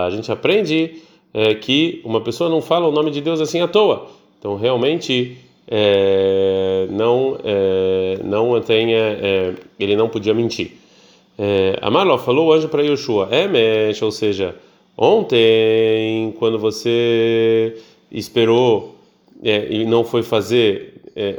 A 0.06 0.10
gente 0.10 0.32
aprende 0.32 1.02
é, 1.34 1.54
que 1.54 2.00
uma 2.04 2.20
pessoa 2.20 2.48
não 2.48 2.62
fala 2.62 2.88
o 2.88 2.92
nome 2.92 3.10
de 3.10 3.20
Deus 3.20 3.40
assim 3.40 3.60
à 3.60 3.68
toa. 3.68 4.08
Então 4.38 4.56
realmente 4.56 5.36
é, 5.68 6.86
não 6.90 7.36
é, 7.44 8.18
não 8.24 8.60
tenha 8.60 8.96
é, 8.98 9.54
ele 9.78 9.96
não 9.96 10.08
podia 10.08 10.32
mentir. 10.32 10.72
É, 11.36 11.76
Amarlo 11.82 12.16
falou 12.16 12.46
o 12.46 12.52
anjo 12.52 12.68
para 12.68 12.82
Yoshua, 12.82 13.28
é 13.30 13.48
mexe, 13.48 14.04
ou 14.04 14.12
seja, 14.12 14.54
Ontem, 14.96 16.32
quando 16.38 16.58
você 16.58 17.76
esperou 18.12 18.96
é, 19.42 19.66
e 19.68 19.84
não 19.84 20.04
foi 20.04 20.22
fazer 20.22 20.94
é, 21.16 21.36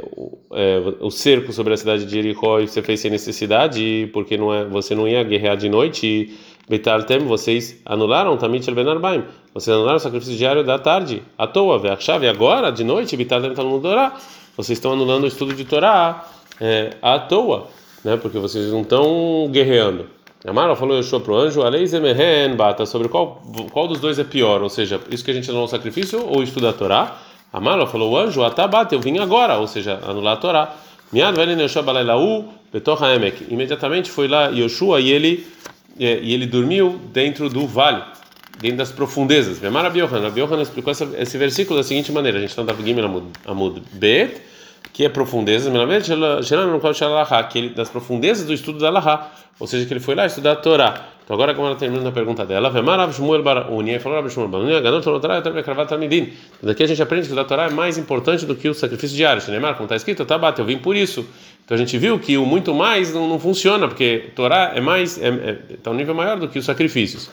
é, 0.52 0.82
o 1.00 1.10
cerco 1.10 1.52
sobre 1.52 1.72
a 1.72 1.76
cidade 1.76 2.04
de 2.04 2.10
Jericó 2.10 2.60
e 2.60 2.68
você 2.68 2.82
fez 2.82 3.00
sem 3.00 3.10
necessidade, 3.10 4.10
porque 4.12 4.36
não 4.36 4.52
é, 4.52 4.64
você 4.66 4.94
não 4.94 5.08
ia 5.08 5.22
guerrear 5.22 5.56
de 5.56 5.70
noite, 5.70 6.36
Betaltem, 6.68 7.20
vocês 7.20 7.80
anularam 7.84 8.36
Tamit 8.36 8.68
Ben 8.72 8.88
Arbaim, 8.88 9.24
vocês 9.54 9.74
anularam 9.74 9.96
o 9.96 10.00
sacrifício 10.00 10.36
diário 10.36 10.64
da 10.64 10.78
tarde, 10.78 11.22
à 11.38 11.46
toa, 11.46 11.92
a 11.92 11.96
chave 11.98 12.28
agora, 12.28 12.70
de 12.70 12.82
noite, 12.82 13.16
Betaltem 13.16 13.54
Talmud 13.54 13.82
Torá, 13.82 14.14
vocês 14.56 14.76
estão 14.78 14.92
anulando 14.92 15.24
o 15.24 15.26
estudo 15.26 15.54
de 15.54 15.64
Torá 15.64 16.26
é, 16.60 16.94
à 17.00 17.18
toa, 17.18 17.68
né, 18.04 18.16
porque 18.16 18.38
vocês 18.38 18.72
não 18.72 18.82
estão 18.82 19.48
guerreando. 19.50 20.06
Amara 20.46 20.76
falou 20.76 20.96
Yoshua 20.96 21.20
para 21.20 21.32
o 21.32 21.36
anjo, 21.36 21.62
Aleizemehen 21.62 22.54
bata, 22.54 22.86
sobre 22.86 23.08
qual, 23.08 23.42
qual 23.72 23.88
dos 23.88 23.98
dois 23.98 24.18
é 24.18 24.24
pior, 24.24 24.62
ou 24.62 24.68
seja, 24.68 25.00
isso 25.10 25.24
que 25.24 25.30
a 25.30 25.34
gente 25.34 25.48
anulou 25.50 25.66
o 25.66 25.68
sacrifício 25.68 26.24
ou 26.24 26.42
estuda 26.42 26.70
a 26.70 26.72
Torá? 26.72 27.16
Amara 27.52 27.86
falou 27.86 28.12
o 28.12 28.16
anjo, 28.16 28.44
Atabata, 28.44 28.94
eu 28.94 29.00
vim 29.00 29.18
agora, 29.18 29.58
ou 29.58 29.66
seja, 29.66 29.98
anular 30.06 30.34
a 30.34 30.36
Torá. 30.36 30.74
Miad 31.12 31.34
velho 31.34 31.60
Yoshua 31.60 31.82
balailau 31.82 32.44
betorra 32.72 33.14
emek. 33.14 33.46
Imediatamente 33.48 34.10
foi 34.10 34.28
lá 34.28 34.48
Yoshua 34.48 35.00
e 35.00 35.10
ele, 35.10 35.46
e 35.98 36.34
ele 36.34 36.46
dormiu 36.46 37.00
dentro 37.12 37.48
do 37.48 37.66
vale, 37.66 38.02
dentro 38.60 38.78
das 38.78 38.92
profundezas. 38.92 39.62
Amara 39.64 39.90
Biohan, 39.90 40.30
Biohan 40.30 40.62
explicou 40.62 40.92
esse 40.92 41.38
versículo 41.38 41.78
da 41.78 41.84
seguinte 41.84 42.12
maneira, 42.12 42.38
a 42.38 42.40
gente 42.40 42.50
está 42.50 42.62
no 42.62 42.84
Gimel 42.84 43.24
Amud 43.46 43.82
Bet, 43.92 44.40
que 44.92 45.04
é 45.04 45.08
profundezas, 45.08 45.72
que 47.50 47.58
ele, 47.58 47.68
das 47.70 47.88
profundezas 47.88 48.46
do 48.46 48.52
estudo 48.54 48.78
da 48.78 48.90
Laha, 48.90 49.30
ou 49.58 49.66
seja, 49.66 49.84
que 49.86 49.92
ele 49.92 50.00
foi 50.00 50.14
lá 50.14 50.26
estudar 50.26 50.52
a 50.52 50.56
Torá. 50.56 51.08
Então 51.26 51.34
agora 51.34 51.52
como 51.54 51.66
ela 51.66 51.74
termina 51.74 52.08
a 52.08 52.12
pergunta 52.12 52.46
dela, 52.46 52.70
falou 55.02 55.18
Kravat 55.64 55.88
Talmidim. 55.88 56.32
Daqui 56.62 56.84
a 56.84 56.86
gente 56.86 57.02
aprende 57.02 57.22
que 57.22 57.26
estudar 57.26 57.42
a 57.42 57.44
Torá 57.44 57.64
é 57.64 57.70
mais 57.70 57.98
importante 57.98 58.46
do 58.46 58.54
que 58.54 58.68
o 58.68 58.74
sacrifício 58.74 59.16
diário. 59.16 59.42
Neymar, 59.50 59.74
como 59.74 59.86
está 59.86 59.96
escrito, 59.96 60.24
tá 60.24 60.38
bate, 60.38 60.60
eu 60.60 60.64
vim 60.64 60.78
por 60.78 60.94
isso. 60.94 61.26
Então 61.64 61.74
a 61.74 61.78
gente 61.78 61.98
viu 61.98 62.16
que 62.16 62.38
o 62.38 62.46
muito 62.46 62.72
mais 62.72 63.12
não, 63.12 63.28
não 63.28 63.40
funciona, 63.40 63.88
porque 63.88 64.30
Torá 64.36 64.70
é 64.76 64.80
mais, 64.80 65.20
é, 65.20 65.26
é, 65.26 65.52
tá 65.82 65.90
um 65.90 65.94
nível 65.94 66.14
maior 66.14 66.38
do 66.38 66.46
que 66.46 66.60
os 66.60 66.64
sacrifícios. 66.64 67.28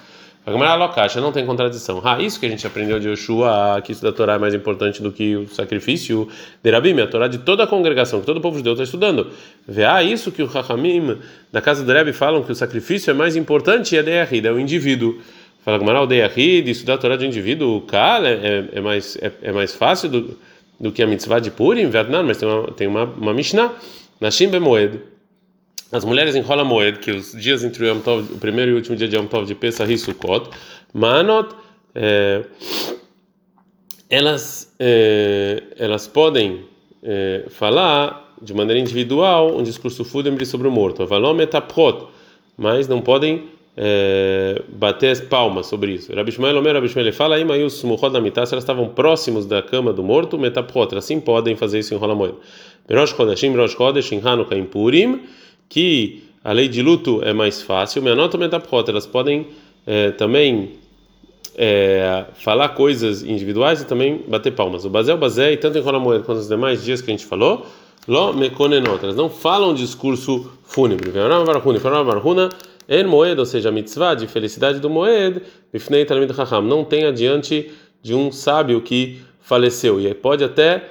A 0.46 0.52
Gemara 0.52 0.76
Lokacha 0.76 1.22
não 1.22 1.32
tem 1.32 1.46
contradição. 1.46 2.02
Ah, 2.04 2.22
isso 2.22 2.38
que 2.38 2.46
a 2.46 2.50
gente 2.50 2.68
aprendeu 2.68 3.00
de 3.00 3.08
Yoshua, 3.08 3.82
que 3.82 3.94
isso 3.94 4.04
da 4.04 4.12
Torá 4.12 4.34
é 4.34 4.38
mais 4.38 4.54
importante 4.54 5.02
do 5.02 5.10
que 5.10 5.38
o 5.38 5.48
sacrifício 5.48 6.28
de 6.62 6.70
Rabim, 6.70 7.00
a 7.00 7.08
Torá 7.08 7.30
de 7.30 7.38
toda 7.38 7.64
a 7.64 7.68
congregação, 7.68 8.20
que 8.20 8.26
todo 8.26 8.38
o 8.38 8.42
povo 8.42 8.58
judeu 8.58 8.74
está 8.74 8.84
estudando. 8.84 9.32
Vê, 9.66 9.86
ah, 9.86 10.04
isso 10.04 10.34
que 10.34 10.44
o 10.44 10.50
Chachamim 10.50 11.18
da 11.50 11.62
casa 11.62 11.86
do 11.86 11.92
Rebbe 11.94 12.12
falam 12.12 12.44
que 12.44 12.52
o 12.52 12.56
sacrifício 12.56 13.10
é 13.10 13.14
mais 13.14 13.38
importante 13.38 13.96
é 13.96 14.04
Deahid, 14.04 14.46
é 14.46 14.52
o 14.52 14.60
indivíduo. 14.60 15.18
Fala 15.64 15.80
Gemara, 15.80 16.02
o 16.02 16.06
Deahid, 16.06 16.70
estudar 16.70 16.96
a 16.96 16.98
Torá 16.98 17.16
de 17.16 17.26
indivíduo, 17.26 17.78
o 17.78 17.82
Kal, 17.82 18.26
é, 18.26 18.66
é, 18.74 18.82
mais, 18.82 19.18
é, 19.22 19.32
é, 19.44 19.52
mais 19.54 19.74
fácil 19.74 20.10
do, 20.10 20.38
do 20.78 20.92
que 20.92 21.02
a 21.02 21.08
mitzvah 21.08 21.40
de 21.40 21.52
Purim, 21.52 21.90
Vietnã, 21.90 22.22
mas 22.22 22.38
tem 22.38 22.50
uma, 22.50 22.72
tem 22.74 22.88
uma, 22.88 23.06
uma 23.06 23.34
Mishnah, 23.34 23.72
Nashim 24.20 24.50
Bemoed 24.50 25.13
as 25.94 26.04
mulheres 26.04 26.36
enrolam 26.36 26.66
Moed, 26.66 26.98
que 26.98 27.12
os 27.12 27.34
dias 27.34 27.64
entre 27.64 27.88
o, 27.88 28.00
Tov, 28.00 28.34
o 28.34 28.40
primeiro 28.40 28.72
e 28.72 28.74
o 28.74 28.78
último 28.78 28.96
dia 28.96 29.08
de 29.08 29.16
Yom 29.16 29.28
Tov 29.28 29.46
de 29.46 29.54
Pesach 29.54 29.94
e 29.94 29.96
Sukkot, 29.96 30.50
Manot, 30.92 31.56
é, 31.94 32.44
elas, 34.10 34.74
é, 34.80 35.62
elas 35.78 36.08
podem 36.08 36.66
é, 37.04 37.46
falar 37.50 38.34
de 38.42 38.56
maneira 38.56 38.80
individual 38.82 39.56
um 39.56 39.62
discurso 39.62 40.04
fúnebre 40.04 40.48
sobre 40.48 40.68
o 40.68 40.72
morto, 40.72 41.04
Avalom 41.04 41.38
mas 42.58 42.88
não 42.88 43.00
podem 43.00 43.54
bater 44.70 45.28
palmas 45.30 45.66
sobre 45.66 45.94
isso. 45.94 46.14
Rabi 46.14 46.32
Shmuel 46.32 46.58
Omer, 46.58 46.76
Rabi 46.76 46.90
Shmuel 46.90 47.12
fala 47.12 47.36
aí, 47.36 47.44
da 48.12 48.22
mitá, 48.22 48.46
se 48.46 48.54
elas 48.54 48.64
estavam 48.64 48.90
próximos 48.90 49.48
da 49.48 49.64
cama 49.64 49.92
do 49.92 50.04
morto, 50.04 50.38
metaprot, 50.38 50.96
assim 50.96 51.20
podem 51.20 51.56
fazer 51.56 51.80
isso 51.80 51.94
em 51.94 51.98
rola 51.98 52.14
moeda. 52.14 52.36
Rosh 52.92 53.16
Chodeshim, 53.16 53.56
Rosh 53.56 53.74
Chodesh, 53.74 54.12
em 54.12 54.22
Hanukkah, 54.24 54.56
em 54.56 54.66
Purim, 54.66 55.22
que 55.74 56.24
a 56.44 56.52
lei 56.52 56.68
de 56.68 56.84
luto 56.84 57.22
é 57.24 57.34
mais 57.34 57.64
fácil, 57.64 58.04
menota 58.04 58.38
metaprot, 58.38 58.88
elas 58.88 59.08
podem 59.08 59.48
é, 59.88 60.12
também 60.12 60.74
é, 61.56 62.26
falar 62.36 62.70
coisas 62.70 63.24
individuais 63.24 63.82
e 63.82 63.86
também 63.86 64.22
bater 64.28 64.52
palmas. 64.52 64.86
O 64.86 64.90
Bazel 64.92 65.18
Bazé, 65.18 65.52
e 65.52 65.58
tanto 65.58 65.80
em 65.80 65.82
rola 65.82 66.00
moeda 66.00 66.24
quanto 66.24 66.38
nos 66.38 66.48
demais 66.48 66.84
dias 66.84 67.02
que 67.02 67.10
a 67.10 67.14
gente 67.14 67.26
falou, 67.26 67.66
Lo 68.08 68.34
mekonenot, 68.34 69.02
elas 69.02 69.16
não 69.16 69.30
falam 69.30 69.74
discurso 69.74 70.52
fúnebre. 70.64 71.12
En 72.88 73.08
moed, 73.08 73.40
ou 73.40 73.46
seja, 73.46 73.72
mitzvah 73.72 74.14
de 74.14 74.28
felicidade 74.28 74.78
do 74.82 74.90
moed, 74.90 75.42
bifnei 75.72 76.04
talmid 76.04 76.34
chacham, 76.36 76.62
não 76.62 76.84
tem 76.84 77.06
adiante 77.06 77.72
de 78.02 78.14
um 78.14 78.30
sábio 78.30 78.82
que 78.82 79.22
faleceu 79.40 80.02
e 80.02 80.14
pode 80.14 80.44
até 80.44 80.84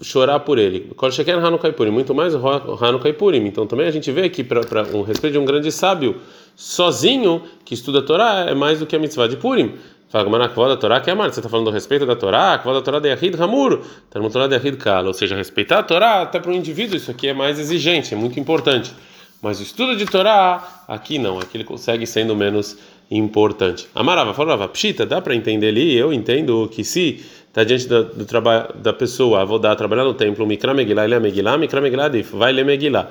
chorar 0.00 0.40
por 0.40 0.58
ele. 0.58 0.90
Muito 1.90 2.14
mais 2.14 2.34
Hanukkah 2.34 3.12
Purim. 3.12 3.46
Então 3.46 3.66
também 3.66 3.86
a 3.86 3.90
gente 3.90 4.10
vê 4.10 4.28
que 4.28 4.42
para 4.42 4.82
um 4.94 5.02
respeito 5.02 5.34
de 5.34 5.38
um 5.38 5.44
grande 5.44 5.70
sábio 5.70 6.16
sozinho 6.56 7.42
que 7.64 7.74
estuda 7.74 7.98
a 7.98 8.02
Torá 8.02 8.46
é 8.48 8.54
mais 8.54 8.78
do 8.78 8.86
que 8.86 8.96
a 8.96 8.98
mitzvah 8.98 9.28
de 9.28 9.36
Purim. 9.36 9.74
Fala, 10.08 10.30
mas 10.30 10.72
a 10.72 10.76
Torá 10.76 11.00
que 11.00 11.10
é 11.10 11.14
Você 11.14 11.40
está 11.40 11.48
falando 11.48 11.66
do 11.66 11.72
respeito 11.72 12.06
da 12.06 12.14
Torá, 12.14 12.54
a 12.54 12.72
da 12.72 12.80
Torá 12.80 13.00
de 13.00 13.08
Yahid 13.08 13.40
Hamur, 13.42 13.80
está 14.04 14.20
no 14.20 14.30
Torá 14.30 14.46
de 14.46 14.54
Yahid 14.54 14.76
Kala. 14.76 15.08
Ou 15.08 15.14
seja, 15.14 15.34
respeitar 15.34 15.80
a 15.80 15.82
Torá 15.82 16.22
até 16.22 16.38
para 16.38 16.52
o 16.52 16.54
indivíduo, 16.54 16.96
isso 16.96 17.10
aqui 17.10 17.28
é 17.28 17.34
mais 17.34 17.58
exigente, 17.58 18.14
é 18.14 18.16
muito 18.16 18.38
importante. 18.38 18.94
Mas 19.42 19.58
o 19.58 19.62
estudo 19.64 19.96
de 19.96 20.06
Torá, 20.06 20.84
aqui 20.86 21.18
não, 21.18 21.40
aqui 21.40 21.56
ele 21.56 21.64
consegue 21.64 22.06
sendo 22.06 22.34
menos 22.36 22.78
importante. 23.10 23.88
Amarava, 23.94 24.32
falava, 24.32 24.68
pshita, 24.68 25.04
dá 25.04 25.20
para 25.20 25.34
entender 25.34 25.68
ali, 25.68 25.94
eu 25.94 26.12
entendo 26.12 26.68
que 26.72 26.84
se 26.84 27.24
está 27.54 27.62
diante 27.62 27.86
do, 27.86 28.02
do 28.02 28.24
trabalho 28.24 28.66
da 28.82 28.92
pessoa, 28.92 29.44
vou 29.44 29.60
dar 29.60 29.76
trabalhar 29.76 30.02
no 30.02 30.12
templo, 30.12 30.44
mikra 30.44 30.74
megilá, 30.74 31.04
ele 31.04 31.14
é 31.14 31.20
megilá, 31.20 31.56
mikra 31.56 32.10
dif, 32.10 32.34
vai 32.34 32.52
ler 32.52 32.64
megilá. 32.64 33.08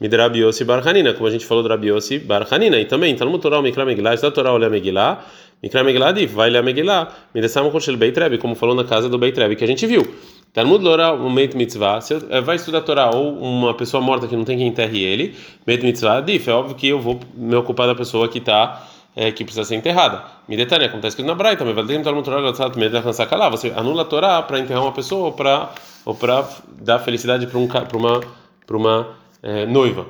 Midrabiosi 0.00 0.64
barhanina, 0.64 1.12
como 1.12 1.26
a 1.26 1.30
gente 1.30 1.44
falou 1.44 1.62
do 1.62 1.68
Rabiosi 1.68 2.18
barhanina, 2.18 2.80
e 2.80 2.86
também, 2.86 3.12
está 3.12 3.26
no 3.26 3.38
Torá, 3.38 3.60
mikra 3.60 3.84
megilá, 3.84 4.14
está 4.14 4.30
Torá, 4.30 4.50
olha 4.50 4.70
megilá, 4.70 5.22
mikra 5.62 5.84
megilá, 5.84 6.10
dif, 6.10 6.32
vai 6.32 6.48
ler 6.48 6.62
megilá, 6.62 7.12
midessam 7.34 7.70
koshel 7.70 7.98
beitreb, 7.98 8.38
como 8.38 8.54
falou 8.54 8.74
na 8.74 8.84
casa 8.84 9.10
do 9.10 9.18
beitreb, 9.18 9.54
que 9.56 9.62
a 9.62 9.66
gente 9.66 9.86
viu. 9.86 10.08
Talmud 10.54 10.82
Lora, 10.82 11.12
um 11.12 11.30
Meit 11.30 11.54
Mitzvah, 11.54 12.00
você 12.00 12.18
eh, 12.30 12.40
vai 12.40 12.56
estudar 12.56 12.80
Torá 12.80 13.10
ou 13.10 13.38
uma 13.38 13.74
pessoa 13.74 14.02
morta 14.02 14.26
que 14.26 14.34
não 14.34 14.44
tem 14.44 14.56
quem 14.56 14.68
enterre 14.68 15.02
ele, 15.02 15.34
Meit 15.66 15.84
Mitzvah, 15.84 16.22
dif, 16.22 16.48
é 16.48 16.54
óbvio 16.54 16.74
que 16.74 16.88
eu 16.88 16.98
vou 16.98 17.20
me 17.34 17.54
ocupar 17.56 17.86
da 17.86 17.94
pessoa 17.94 18.26
que 18.26 18.38
está 18.38 18.88
é, 19.14 19.30
que 19.30 19.44
precisa 19.44 19.64
ser 19.64 19.76
enterrada. 19.76 20.24
Detalhe, 20.48 20.88
como 20.88 20.98
está 20.98 21.08
escrito 21.08 21.26
na 21.26 21.34
Braita, 21.34 21.64
você 23.50 23.72
anula 23.76 24.02
a 24.02 24.04
Torá 24.04 24.42
para 24.42 24.58
enterrar 24.58 24.82
uma 24.82 24.92
pessoa 24.92 25.26
ou 25.26 25.32
para 25.32 25.70
ou 26.04 26.14
para 26.14 26.48
dar 26.80 26.98
felicidade 26.98 27.46
para 27.46 27.58
um 27.58 27.68
para 27.68 27.96
uma 27.96 28.20
para 28.66 28.76
uma 28.76 29.08
é, 29.42 29.66
noiva. 29.66 30.06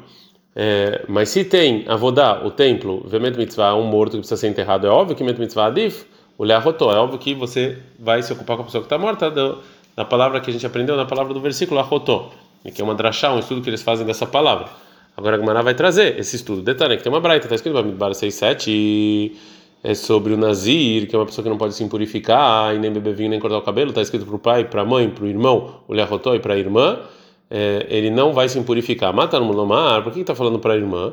É, 0.54 1.04
mas 1.09 1.30
se 1.30 1.44
tem 1.44 1.85
avodá, 1.88 2.42
o 2.44 2.50
templo, 2.50 3.02
Vemet 3.06 3.37
Mitzvah, 3.37 3.75
um 3.75 3.85
morto 3.85 4.12
que 4.12 4.18
precisa 4.18 4.37
ser 4.37 4.49
enterrado, 4.49 4.87
é 4.87 4.90
óbvio 4.90 5.16
que 5.16 5.25
Met 5.25 5.40
Mitzvah 5.40 5.66
Adif, 5.66 6.04
o 6.37 6.44
Leahotó, 6.44 6.92
é 6.92 6.97
óbvio 6.97 7.18
que 7.18 7.35
você 7.35 7.78
vai 7.99 8.23
se 8.23 8.32
ocupar 8.32 8.56
com 8.56 8.62
a 8.62 8.66
pessoa 8.66 8.82
que 8.82 8.87
está 8.87 8.99
morta, 8.99 9.30
do, 9.30 9.59
na 9.97 10.04
palavra 10.04 10.40
que 10.40 10.50
a 10.50 10.52
gente 10.52 10.66
aprendeu, 10.66 10.97
na 10.97 11.06
palavra 11.06 11.32
do 11.32 11.40
versículo, 11.40 11.80
Ahotó, 11.80 12.30
que 12.75 12.80
é 12.80 12.85
uma 12.85 12.94
drachá, 12.94 13.32
um 13.32 13.38
estudo 13.38 13.62
que 13.62 13.71
eles 13.71 13.82
fazem 13.82 14.04
dessa 14.06 14.26
palavra. 14.26 14.68
Agora 15.16 15.37
a 15.37 15.38
Gemara 15.38 15.62
vai 15.62 15.75
trazer 15.75 16.19
esse 16.19 16.37
estudo. 16.37 16.62
Detalhe, 16.62 16.97
que 16.97 17.02
tem 17.02 17.12
uma 17.12 17.21
braita, 17.21 17.47
está 17.47 17.54
escrito 17.54 17.75
Bamidbar 17.75 18.12
6.7, 18.12 18.64
e 18.69 19.37
é 19.85 19.95
sobre 19.95 20.33
o 20.33 20.37
Nazir, 20.37 21.07
que 21.07 21.14
é 21.14 21.19
uma 21.19 21.26
pessoa 21.26 21.42
que 21.42 21.50
não 21.50 21.59
pode 21.59 21.75
se 21.75 21.85
impurificar, 21.85 22.75
e 22.75 22.78
nem 22.78 22.90
beber 22.90 23.14
vinho, 23.14 23.31
nem 23.31 23.40
cortar 23.40 23.59
o 23.59 23.62
cabelo, 23.62 23.90
está 23.90 24.00
escrito 24.00 24.25
para 24.25 24.37
o 24.37 24.38
pai, 24.38 24.64
para 24.64 24.83
a 24.83 24.85
mãe, 24.85 25.11
para 25.11 25.25
o 25.25 25.26
irmão, 25.26 25.81
o 25.87 25.92
Leahotó 25.92 26.35
e 26.35 26.40
para 26.40 26.54
a 26.54 26.59
irmã, 26.59 27.00
é, 27.50 27.87
ele 27.90 28.11
não 28.11 28.33
vai 28.33 28.49
se 28.49 28.59
impurificar. 28.59 29.12
Mata 29.12 29.38
no 29.38 29.45
Mulomar, 29.45 30.02
por 30.02 30.12
que 30.12 30.21
está 30.21 30.35
falando 30.35 30.59
para 30.59 30.73
a 30.73 30.76
irmã? 30.76 31.12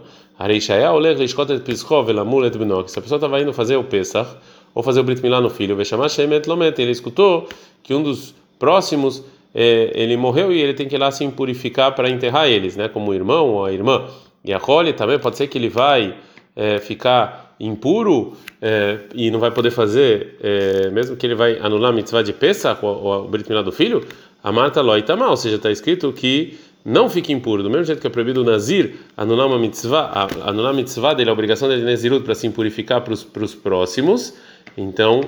Binok. 2.58 2.90
Se 2.90 2.98
a 2.98 3.02
pessoa 3.02 3.18
estava 3.18 3.42
indo 3.42 3.52
fazer 3.52 3.76
o 3.76 3.84
Pesach, 3.84 4.38
ou 4.74 4.82
fazer 4.82 5.02
o 5.02 5.04
Brit 5.04 5.22
Milá 5.22 5.42
no 5.42 5.50
filho, 5.50 5.76
ele 6.82 6.92
escutou 6.92 7.50
que 7.84 7.94
um 7.94 8.02
dos 8.02 8.34
próximos 8.58 9.24
é, 9.54 9.92
ele 9.94 10.16
morreu 10.16 10.52
e 10.52 10.62
ele 10.62 10.74
tem 10.74 10.88
que 10.88 10.96
ir 10.96 11.00
lá 11.00 11.12
se 11.12 11.28
purificar 11.30 11.94
para 11.94 12.10
enterrar 12.10 12.48
eles, 12.48 12.76
né? 12.76 12.88
Como 12.88 13.12
o 13.12 13.14
irmão 13.14 13.50
ou 13.50 13.66
a 13.66 13.72
irmã. 13.72 14.08
E 14.44 14.54
a 14.54 14.58
Roli 14.58 14.94
também 14.94 15.20
pode 15.20 15.38
ser 15.38 15.48
que 15.48 15.58
ele 15.58 15.70
vai 15.70 16.16
é, 16.56 16.80
ficar 16.80 17.56
impuro 17.60 18.38
é, 18.62 19.00
e 19.14 19.30
não 19.30 19.40
vai 19.40 19.52
poder 19.52 19.72
fazer, 19.72 20.38
é, 20.42 20.90
mesmo 20.90 21.16
que 21.16 21.26
ele 21.26 21.36
vai 21.36 21.58
anular 21.60 21.92
a 21.92 21.94
mitzvah 21.94 22.22
de 22.22 22.32
Pesach, 22.32 22.84
ou, 22.84 23.26
o 23.26 23.28
Brit 23.28 23.50
Milá 23.50 23.62
do 23.62 23.72
filho, 23.72 24.06
a 24.42 24.52
Marta 24.52 24.82
Loi 24.82 25.02
tá 25.02 25.16
mal, 25.16 25.32
ou 25.32 25.38
seja, 25.38 25.58
está 25.58 25.70
escrito 25.70 26.12
que 26.14 26.58
não 26.86 27.10
fique 27.10 27.34
impuro, 27.34 27.62
do 27.62 27.70
mesmo 27.70 27.84
jeito 27.84 28.00
que 28.00 28.08
é 28.08 28.10
proibido 28.10 28.42
o 28.42 28.44
Nazir 28.44 28.96
anular 29.18 29.48
uma 29.48 29.60
mitzvah, 29.60 30.30
anular 30.46 30.72
a 30.72 30.74
mitzvah 30.74 31.14
dele, 31.14 31.30
a 31.30 31.34
obrigação 31.34 31.68
dele 31.68 31.82
de 31.82 31.88
Nazirut 31.88 32.24
para 32.24 32.34
se 32.34 32.50
purificar 32.50 33.02
para 33.02 33.14
os 33.14 33.56
próximos, 33.56 34.36
então 34.78 35.22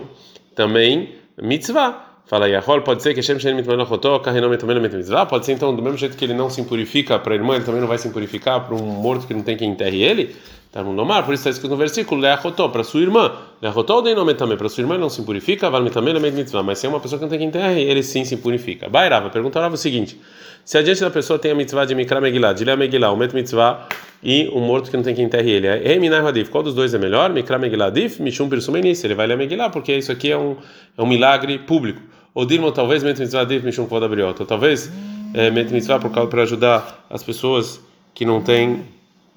também 0.55 1.15
mitzvah. 1.41 2.10
Fala 2.31 2.47
Yahol, 2.47 2.81
pode 2.81 3.03
ser 3.03 3.13
que 3.13 3.21
Shem 3.21 3.37
Shem 3.37 3.53
Mitmano 3.55 3.85
Chotó, 3.85 4.17
Carrenom 4.19 4.55
também 4.55 4.77
não? 4.79 5.25
Pode 5.25 5.45
ser 5.45 5.51
então, 5.51 5.75
do 5.75 5.81
mesmo 5.83 5.97
jeito 5.97 6.15
que 6.15 6.23
ele 6.23 6.33
não 6.33 6.49
se 6.49 6.63
purifica 6.63 7.19
para 7.19 7.33
a 7.33 7.35
irmã, 7.35 7.55
ele 7.55 7.65
também 7.65 7.81
não 7.81 7.89
vai 7.89 7.97
se 7.97 8.07
purificar 8.07 8.61
para 8.65 8.73
um 8.73 8.85
morto 8.85 9.27
que 9.27 9.33
não 9.33 9.43
tem 9.43 9.57
quem 9.57 9.71
enterre 9.71 10.01
ele? 10.01 10.33
Tá 10.71 10.81
no 10.81 11.03
mar, 11.03 11.25
por 11.25 11.33
isso 11.33 11.41
está 11.41 11.49
escrito 11.49 11.71
no 11.71 11.75
versículo, 11.75 12.21
Leachotó, 12.21 12.69
para 12.69 12.85
sua 12.85 13.01
irmã. 13.01 13.33
Leachotó 13.61 13.95
ou 13.95 14.01
Deinom 14.01 14.25
também, 14.33 14.55
para 14.55 14.69
sua 14.69 14.81
irmã 14.81 14.93
ele 14.93 15.01
não 15.01 15.09
se 15.09 15.21
purifica, 15.23 15.69
Val 15.69 15.83
também 15.89 16.13
não 16.13 16.21
mitzvah. 16.21 16.63
Mas 16.63 16.79
se 16.79 16.85
é 16.85 16.89
uma 16.89 17.01
pessoa 17.01 17.19
que 17.19 17.25
não 17.25 17.29
tem 17.29 17.37
quem 17.37 17.49
enterre, 17.49 17.81
ele 17.81 18.01
sim 18.01 18.23
se 18.23 18.37
purifica. 18.37 18.87
Bairava, 18.87 19.29
perguntava 19.29 19.75
o 19.75 19.77
seguinte: 19.77 20.17
se 20.63 20.77
adiante 20.77 21.01
da 21.01 21.09
pessoa 21.09 21.37
tem 21.37 21.51
a 21.51 21.55
mitzvah 21.55 21.83
de 21.83 21.93
Mikra 21.93 22.21
Megillah, 22.21 22.53
de 22.53 22.63
Lea 22.63 22.77
Megillah, 22.77 23.11
o 23.11 23.17
met 23.17 23.35
mitzvah 23.35 23.89
e 24.23 24.49
um 24.53 24.61
morto 24.61 24.89
que 24.89 24.95
não 24.95 25.03
tem 25.03 25.13
quem 25.13 25.25
enterre 25.25 25.51
ele. 25.51 25.67
É 25.67 25.95
Eminai 25.95 26.25
Hadif. 26.25 26.49
Qual 26.49 26.63
dos 26.63 26.73
dois 26.73 26.93
é 26.93 26.97
melhor? 26.97 27.33
Mikra 27.33 27.59
Megillah 27.59 27.87
Adif, 27.87 28.21
Mishum 28.21 28.47
Pirsumenis. 28.47 29.03
Ele 29.03 29.15
vai 29.15 29.27
ler 29.27 29.35
Megillah 29.35 29.69
porque 29.69 29.93
isso 29.93 30.13
aqui 30.13 30.31
é 30.31 30.37
um, 30.37 30.55
é 30.97 31.01
um 31.01 31.05
milagre 31.05 31.59
público. 31.59 32.01
Ou 32.33 32.45
Dirmo, 32.45 32.71
talvez, 32.71 33.03
Met 33.03 33.19
Mitzvah 33.19 33.41
Adif, 33.41 33.63
Mishum 33.63 33.87
Kvod 33.87 34.05
Abriota. 34.05 34.45
Talvez 34.45 34.89
é, 35.33 35.51
Met 35.51 35.71
Mitzvah 35.71 35.99
para 35.99 36.43
ajudar 36.43 37.05
as 37.09 37.23
pessoas 37.23 37.81
que 38.13 38.25
não 38.25 38.41
têm. 38.41 38.85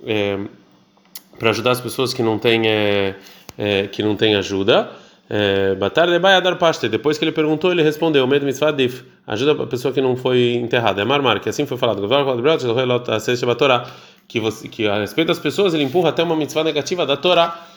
É, 0.06 0.38
para 1.38 1.50
ajudar 1.50 1.72
as 1.72 1.80
pessoas 1.80 2.14
que 2.14 2.22
não 2.22 2.38
têm. 2.38 2.68
É, 2.68 3.14
é, 3.58 3.86
que 3.88 4.02
não 4.02 4.16
têm 4.16 4.34
ajuda. 4.36 4.90
Batar 5.78 6.06
de 6.08 6.18
dar 6.18 6.56
paste. 6.56 6.88
Depois 6.88 7.18
que 7.18 7.24
ele 7.24 7.32
perguntou, 7.32 7.72
ele 7.72 7.82
respondeu: 7.82 8.26
Med 8.26 8.44
mitzvah 8.44 8.70
dif. 8.70 9.02
Ajuda 9.26 9.62
a 9.62 9.66
pessoa 9.66 9.92
que 9.92 10.00
não 10.00 10.16
foi 10.16 10.54
enterrada. 10.54 11.02
É 11.02 11.04
marmar, 11.04 11.40
que 11.40 11.48
assim 11.48 11.66
foi 11.66 11.76
falado 11.76 12.06
que 14.70 14.86
a 14.86 14.98
respeito 15.00 15.28
das 15.28 15.38
pessoas 15.38 15.74
ele 15.74 15.82
empurra 15.82 16.10
até 16.10 16.22
uma 16.22 16.36
mitzvah 16.36 16.62
negativa 16.62 17.04
da 17.04 17.16
Torá. 17.16 17.73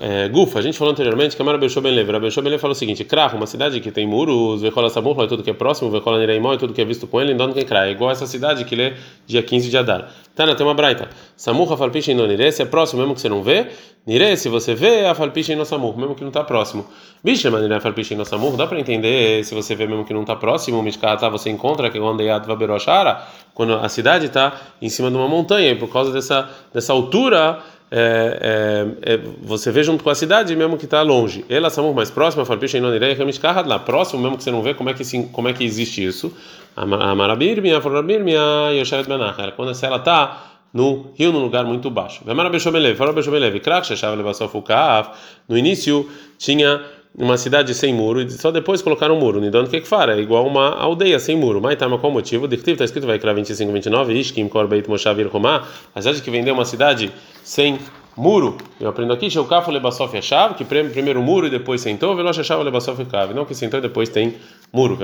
É, 0.00 0.28
Gufa, 0.28 0.58
a 0.58 0.62
gente 0.62 0.76
falou 0.76 0.92
anteriormente 0.92 1.36
que 1.36 1.42
a 1.42 1.44
Mara 1.44 1.56
Bechou 1.56 1.80
Ben 1.80 1.94
Lever. 1.94 2.16
A 2.16 2.18
Lever 2.18 2.58
falou 2.58 2.72
o 2.72 2.74
seguinte: 2.74 3.04
Krah, 3.04 3.32
uma 3.34 3.46
cidade 3.46 3.80
que 3.80 3.92
tem 3.92 4.06
muros, 4.06 4.60
Vekola 4.60 4.90
Samurla 4.90 5.24
é 5.24 5.26
tudo 5.28 5.42
que 5.42 5.50
é 5.50 5.52
próximo, 5.52 5.88
Vekola 5.88 6.18
Nireimó 6.18 6.52
é 6.52 6.56
tudo 6.56 6.72
que 6.72 6.80
é 6.80 6.84
visto 6.84 7.06
com 7.06 7.20
ele, 7.20 7.32
Indon 7.32 7.52
Kekra. 7.52 7.86
É 7.86 7.92
igual 7.92 8.10
essa 8.10 8.26
cidade 8.26 8.64
que 8.64 8.74
lê 8.74 8.94
dia 9.24 9.40
15 9.40 9.70
de 9.70 9.76
Adar. 9.78 10.10
Tana, 10.34 10.56
tem 10.56 10.66
uma 10.66 10.74
braita. 10.74 11.08
Samurra 11.36 11.76
Falpiche 11.76 12.12
no 12.12 12.26
Nire, 12.26 12.50
se 12.50 12.62
é 12.62 12.64
próximo 12.64 13.00
mesmo 13.00 13.14
que 13.14 13.20
você 13.20 13.28
não 13.28 13.42
vê. 13.42 13.68
Nire, 14.04 14.36
se 14.36 14.48
você 14.48 14.74
vê, 14.74 15.06
a 15.06 15.14
Falpiche 15.14 15.54
no 15.54 15.64
Samur, 15.64 15.96
mesmo 15.96 16.14
que 16.14 16.22
não 16.22 16.28
está 16.28 16.42
próximo. 16.42 16.86
Bicha, 17.22 17.50
mas 17.50 17.62
Nire 17.62 17.80
Falpiche 17.80 18.16
no 18.16 18.24
Samur, 18.24 18.56
dá 18.56 18.66
para 18.66 18.80
entender 18.80 19.44
se 19.44 19.54
você 19.54 19.76
vê 19.76 19.86
mesmo 19.86 20.04
que 20.04 20.14
não 20.14 20.22
está 20.22 20.34
próximo. 20.34 20.82
Mishkata, 20.82 21.28
você 21.30 21.50
encontra 21.50 21.88
que 21.88 22.00
quando 22.00 22.22
Yad 22.22 22.46
Vaberoshara, 22.46 23.22
quando 23.54 23.74
a 23.74 23.88
cidade 23.88 24.26
está 24.26 24.56
em 24.80 24.88
cima 24.88 25.10
de 25.10 25.16
uma 25.16 25.28
montanha, 25.28 25.70
e 25.70 25.74
por 25.76 25.88
causa 25.92 26.10
dessa, 26.12 26.48
dessa 26.72 26.92
altura 26.92 27.62
é, 27.90 28.86
é, 29.02 29.14
é, 29.14 29.20
você 29.42 29.70
vê 29.72 29.82
junto 29.82 30.04
com 30.04 30.10
a 30.10 30.14
cidade 30.14 30.54
mesmo 30.54 30.76
que 30.76 30.84
está 30.84 31.00
longe. 31.02 31.44
Ela 31.48 31.70
somos 31.70 31.94
mais 31.94 32.10
próxima, 32.10 32.44
lá 33.66 33.78
próximo 33.78 34.20
mesmo 34.20 34.36
que 34.36 34.44
você 34.44 34.50
não 34.50 34.62
vê 34.62 34.74
como 34.74 34.90
é 34.90 34.94
que 34.94 35.04
como 35.28 35.48
é 35.48 35.52
que 35.52 35.64
existe 35.64 36.04
isso. 36.04 36.32
A 36.76 36.84
Marabirmia, 36.86 37.80
Forabirmia, 37.80 38.40
Yoshevet 38.72 39.08
Benach. 39.08 39.52
Quando 39.56 39.72
ela 39.82 39.96
está 39.96 40.44
no 40.72 41.10
rio 41.18 41.32
num 41.32 41.40
lugar 41.40 41.64
muito 41.64 41.90
baixo. 41.90 42.22
No 45.48 45.56
início 45.56 46.08
tinha 46.36 46.82
uma 47.18 47.36
cidade 47.36 47.74
sem 47.74 47.92
muro 47.92 48.22
e 48.22 48.30
só 48.30 48.52
depois 48.52 48.80
colocaram 48.80 49.16
um 49.16 49.18
muro. 49.18 49.40
Nidon 49.40 49.66
que 49.66 49.80
fara 49.80 50.16
é 50.16 50.20
igual 50.20 50.46
uma 50.46 50.76
aldeia 50.76 51.18
sem 51.18 51.36
muro. 51.36 51.60
Mas 51.60 51.76
tá, 51.76 51.88
qual 51.88 52.00
o 52.04 52.10
motivo? 52.12 52.46
Dictivo 52.46 52.74
está 52.74 52.84
escrito 52.84 53.06
vai 53.06 53.18
criar 53.18 53.32
25, 53.32 53.72
29. 53.72 54.14
Ishkim 54.14 54.48
Korbeit 54.48 54.88
Moshavir 54.88 55.26
Romá. 55.26 55.66
A 55.92 56.00
cidade 56.00 56.22
que 56.22 56.30
vendeu 56.30 56.54
uma 56.54 56.64
cidade 56.64 57.10
sem 57.42 57.80
muro. 58.16 58.56
Eu 58.80 58.88
aprendo 58.88 59.12
aqui, 59.12 59.28
Sheukafu 59.28 59.72
Lebasof 59.72 60.14
Yashav, 60.14 60.54
que 60.54 60.64
primeiro 60.64 61.20
muro 61.20 61.48
e 61.48 61.50
depois 61.50 61.80
sentou, 61.80 62.14
Velosh 62.14 62.38
Yashav 62.38 62.62
Lebasof 62.62 63.04
Kav. 63.06 63.34
Não 63.34 63.44
que 63.44 63.54
sentou 63.54 63.78
e 63.78 63.82
depois 63.82 64.08
tem 64.08 64.36
muro. 64.72 64.96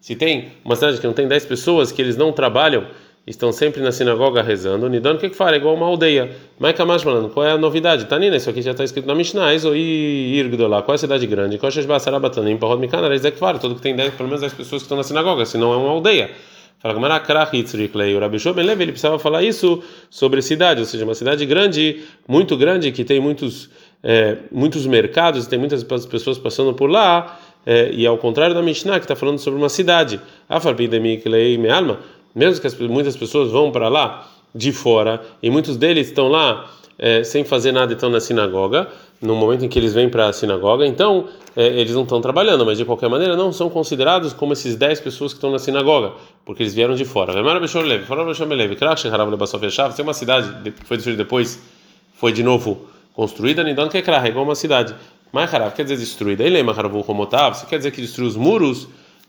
Se 0.00 0.16
tem 0.16 0.52
uma 0.64 0.74
cidade 0.74 1.00
que 1.00 1.06
não 1.06 1.14
tem 1.14 1.28
10 1.28 1.46
pessoas, 1.46 1.92
que 1.92 2.02
eles 2.02 2.16
não 2.16 2.32
trabalham 2.32 2.86
estão 3.26 3.52
sempre 3.52 3.82
na 3.82 3.90
sinagoga 3.90 4.42
rezando, 4.42 4.88
Nidon, 4.88 5.14
o 5.14 5.18
que 5.18 5.30
que 5.30 5.36
fala? 5.36 5.52
É 5.52 5.56
igual 5.56 5.74
uma 5.74 5.86
aldeia. 5.86 6.30
Maika 6.58 6.84
falando, 6.98 7.30
qual 7.30 7.46
é 7.46 7.52
a 7.52 7.58
novidade? 7.58 8.04
Tanina, 8.04 8.36
isso 8.36 8.50
aqui 8.50 8.60
já 8.60 8.72
está 8.72 8.84
escrito 8.84 9.06
na 9.06 9.14
Mishnah, 9.14 9.54
Iso 9.54 9.74
Irgdolah, 9.74 10.82
qual 10.82 10.94
é 10.94 10.96
a 10.96 10.98
cidade 10.98 11.26
grande? 11.26 11.56
Koshas 11.56 11.86
Basarabatanim, 11.86 12.58
Parod 12.58 12.80
Mikana, 12.80 13.14
Ekvar, 13.14 13.58
tudo 13.58 13.76
que 13.76 13.80
tem 13.80 13.96
10, 13.96 14.14
pelo 14.14 14.28
menos 14.28 14.42
10 14.42 14.52
pessoas 14.52 14.82
que 14.82 14.86
estão 14.86 14.96
na 14.96 15.02
sinagoga, 15.02 15.46
senão 15.46 15.72
é 15.72 15.76
uma 15.76 15.90
aldeia. 15.90 16.30
Fala 16.84 16.92
Gamara 16.92 17.18
Krach 17.18 17.56
Itzriklei. 17.56 18.14
O 18.14 18.20
Rabi 18.20 18.36
Levi 18.36 18.82
ele 18.82 18.92
precisava 18.92 19.18
falar 19.18 19.42
isso 19.42 19.82
sobre 20.10 20.42
cidade, 20.42 20.80
ou 20.80 20.86
seja, 20.86 21.02
uma 21.02 21.14
cidade 21.14 21.46
grande, 21.46 22.02
muito 22.28 22.58
grande, 22.58 22.92
que 22.92 23.04
tem 23.04 23.18
muitos, 23.20 23.70
é, 24.02 24.36
muitos 24.52 24.86
mercados, 24.86 25.46
tem 25.46 25.58
muitas 25.58 25.82
pessoas 25.82 26.36
passando 26.36 26.74
por 26.74 26.90
lá, 26.90 27.40
é, 27.64 27.90
e 27.90 28.06
ao 28.06 28.18
contrário 28.18 28.54
da 28.54 28.60
Mishnah, 28.60 28.98
que 28.98 29.06
está 29.06 29.16
falando 29.16 29.38
sobre 29.38 29.58
uma 29.58 29.70
cidade. 29.70 30.20
Afarbidemiklei 30.46 31.56
Mealma, 31.56 32.00
mesmo 32.34 32.60
que 32.60 32.66
as, 32.66 32.74
muitas 32.74 33.16
pessoas 33.16 33.50
vão 33.50 33.70
para 33.70 33.88
lá 33.88 34.28
de 34.54 34.72
fora, 34.72 35.22
e 35.42 35.50
muitos 35.50 35.76
deles 35.76 36.08
estão 36.08 36.28
lá 36.28 36.70
é, 36.98 37.24
sem 37.24 37.44
fazer 37.44 37.72
nada 37.72 37.92
estão 37.92 38.08
na 38.08 38.20
sinagoga, 38.20 38.88
no 39.20 39.34
momento 39.34 39.64
em 39.64 39.68
que 39.68 39.78
eles 39.78 39.94
vêm 39.94 40.08
para 40.08 40.28
a 40.28 40.32
sinagoga, 40.32 40.86
então 40.86 41.26
é, 41.56 41.66
eles 41.66 41.94
não 41.94 42.02
estão 42.02 42.20
trabalhando, 42.20 42.64
mas 42.64 42.78
de 42.78 42.84
qualquer 42.84 43.08
maneira 43.08 43.36
não 43.36 43.52
são 43.52 43.68
considerados 43.70 44.32
como 44.32 44.52
esses 44.52 44.76
10 44.76 45.00
pessoas 45.00 45.32
que 45.32 45.38
estão 45.38 45.50
na 45.50 45.58
sinagoga, 45.58 46.12
porque 46.44 46.62
eles 46.62 46.74
vieram 46.74 46.94
de 46.94 47.04
fora. 47.04 47.32
Se 49.94 50.02
uma 50.02 50.12
cidade 50.12 50.72
foi 50.84 50.96
destruída 50.96 51.22
depois, 51.24 51.60
foi 52.14 52.32
de 52.32 52.42
novo 52.42 52.86
construída, 53.14 53.62
Nidon 53.62 53.88
que 53.88 53.98
é 53.98 54.02
igual 54.28 54.44
uma 54.44 54.54
cidade. 54.54 54.94
Mas 55.32 55.50
quer 55.74 55.82
dizer 55.82 55.96
destruída. 55.96 56.44
Ele 56.44 56.58
é 56.58 56.60
Você 57.54 57.66
quer 57.66 57.78
dizer 57.78 57.90
que 57.90 58.00
destruiu 58.00 58.28
os 58.28 58.36
muros? 58.36 58.86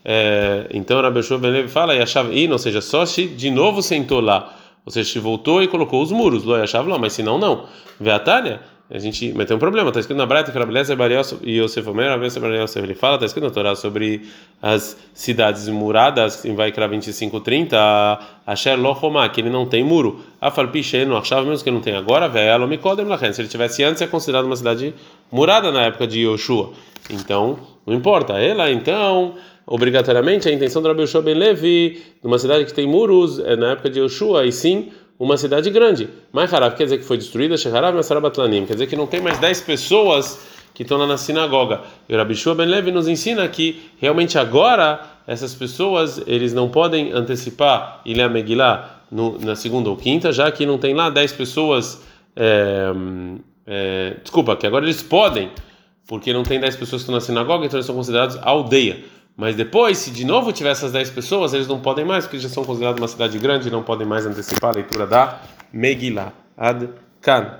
É, 0.08 0.68
então 0.72 1.02
Rabi 1.02 1.20
Ben 1.40 1.66
fala, 1.66 1.94
e 1.94 2.00
achava, 2.00 2.32
e 2.32 2.48
ou 2.48 2.58
seja, 2.58 2.80
só 2.80 3.04
se 3.04 3.26
de 3.26 3.50
novo 3.50 3.82
sentou 3.82 4.20
lá 4.20 4.56
ou 4.86 4.92
seja, 4.92 5.10
se 5.10 5.18
voltou 5.18 5.60
e 5.64 5.66
colocou 5.66 6.00
os 6.00 6.12
muros, 6.12 6.44
Loi 6.44 6.62
achava 6.62 6.88
lá, 6.88 6.96
mas 6.96 7.12
se 7.12 7.20
não, 7.20 7.36
não. 7.36 7.64
Vê 7.98 8.12
a 8.12 8.20
Tânia, 8.20 8.60
a 8.88 9.00
gente, 9.00 9.32
mas 9.34 9.46
tem 9.46 9.56
um 9.56 9.58
problema, 9.58 9.88
está 9.88 9.98
escrito 9.98 10.16
na 10.16 10.24
Braita 10.24 10.52
que 10.52 10.58
Rabelezer 10.58 10.96
e 11.42 11.58
Yosef 11.58 11.88
Omer, 11.88 12.12
ele 12.12 12.94
fala, 12.94 13.16
está 13.16 13.26
escrito 13.26 13.42
na 13.42 13.50
Torá 13.50 13.74
sobre 13.74 14.22
as 14.62 14.96
cidades 15.12 15.68
muradas, 15.68 16.44
em 16.44 16.54
Vaikra 16.54 16.86
25, 16.86 17.40
30, 17.40 17.76
Asher 18.46 18.80
Lohomá, 18.80 19.28
que 19.28 19.40
ele 19.40 19.50
não 19.50 19.66
tem 19.66 19.82
muro. 19.82 20.20
A 20.40 20.52
Falpiche, 20.52 21.04
não 21.04 21.16
achava 21.16 21.44
mesmo 21.44 21.64
que 21.64 21.70
não 21.72 21.80
tem 21.80 21.96
agora, 21.96 22.28
velho, 22.28 22.68
Mikodem 22.68 23.06
Lachen, 23.06 23.32
se 23.32 23.40
ele 23.40 23.48
tivesse 23.48 23.82
antes, 23.82 24.00
é 24.02 24.06
considerado 24.06 24.44
uma 24.44 24.54
cidade 24.54 24.94
murada 25.32 25.72
na 25.72 25.82
época 25.82 26.06
de 26.06 26.20
Yoshua. 26.20 26.70
Então, 27.10 27.58
não 27.84 27.92
importa. 27.92 28.34
Ela, 28.34 28.70
então 28.70 29.34
obrigatoriamente 29.66 30.48
a 30.48 30.52
intenção 30.52 30.80
do 30.80 30.88
Rabi 30.88 31.02
Yoshua 31.02 31.22
Ben 31.22 31.34
Levi, 31.34 32.02
numa 32.22 32.38
cidade 32.38 32.64
que 32.64 32.72
tem 32.72 32.86
muros, 32.86 33.38
é 33.40 33.56
na 33.56 33.72
época 33.72 33.90
de 33.90 33.98
Yoshua, 33.98 34.46
e 34.46 34.52
sim 34.52 34.92
uma 35.18 35.36
cidade 35.36 35.68
grande. 35.70 36.08
Mas 36.32 36.52
Harav 36.52 36.76
quer 36.76 36.84
dizer 36.84 36.98
que 36.98 37.04
foi 37.04 37.16
destruída, 37.16 37.56
Sheharav 37.56 37.96
Masarabatlanim, 37.96 38.66
quer 38.66 38.74
dizer 38.74 38.86
que 38.86 38.96
não 38.96 39.06
tem 39.06 39.20
mais 39.20 39.38
10 39.38 39.62
pessoas 39.62 40.38
que 40.72 40.82
estão 40.82 40.98
lá 40.98 41.06
na 41.06 41.16
sinagoga. 41.16 41.80
E 42.08 42.14
o 42.14 42.16
Rabi 42.18 42.34
Yoshua 42.34 42.54
Ben 42.54 42.66
Levi 42.66 42.92
nos 42.92 43.08
ensina 43.08 43.48
que 43.48 43.90
realmente 43.98 44.38
agora 44.38 45.00
essas 45.26 45.54
pessoas 45.54 46.22
eles 46.26 46.52
não 46.52 46.68
podem 46.68 47.12
antecipar 47.12 48.02
Ilha 48.04 48.28
Megillah 48.28 49.02
no, 49.10 49.38
na 49.38 49.56
segunda 49.56 49.88
ou 49.88 49.96
quinta, 49.96 50.30
já 50.32 50.50
que 50.52 50.66
não 50.66 50.78
tem 50.78 50.94
lá 50.94 51.10
10 51.10 51.32
pessoas. 51.32 52.02
É, 52.36 52.92
é, 53.66 54.16
desculpa, 54.22 54.54
que 54.54 54.66
agora 54.66 54.84
eles 54.84 55.02
podem, 55.02 55.50
porque 56.06 56.32
não 56.32 56.42
tem 56.42 56.60
10 56.60 56.76
pessoas 56.76 57.02
que 57.02 57.04
estão 57.04 57.14
na 57.14 57.20
sinagoga, 57.20 57.64
então 57.64 57.78
eles 57.78 57.86
são 57.86 57.96
considerados 57.96 58.38
aldeia. 58.42 59.02
Mas 59.36 59.54
depois, 59.54 59.98
se 59.98 60.10
de 60.10 60.24
novo 60.24 60.50
tiver 60.50 60.70
essas 60.70 60.92
10 60.92 61.10
pessoas, 61.10 61.52
eles 61.52 61.68
não 61.68 61.78
podem 61.78 62.04
mais, 62.04 62.24
porque 62.24 62.38
já 62.38 62.48
são 62.48 62.64
considerados 62.64 63.00
uma 63.00 63.08
cidade 63.08 63.38
grande 63.38 63.68
e 63.68 63.70
não 63.70 63.82
podem 63.82 64.06
mais 64.06 64.24
antecipar 64.24 64.70
a 64.70 64.74
leitura 64.74 65.06
da 65.06 65.40
Megillah. 65.72 66.32
Ad 66.56 66.88
Kan. 67.20 67.52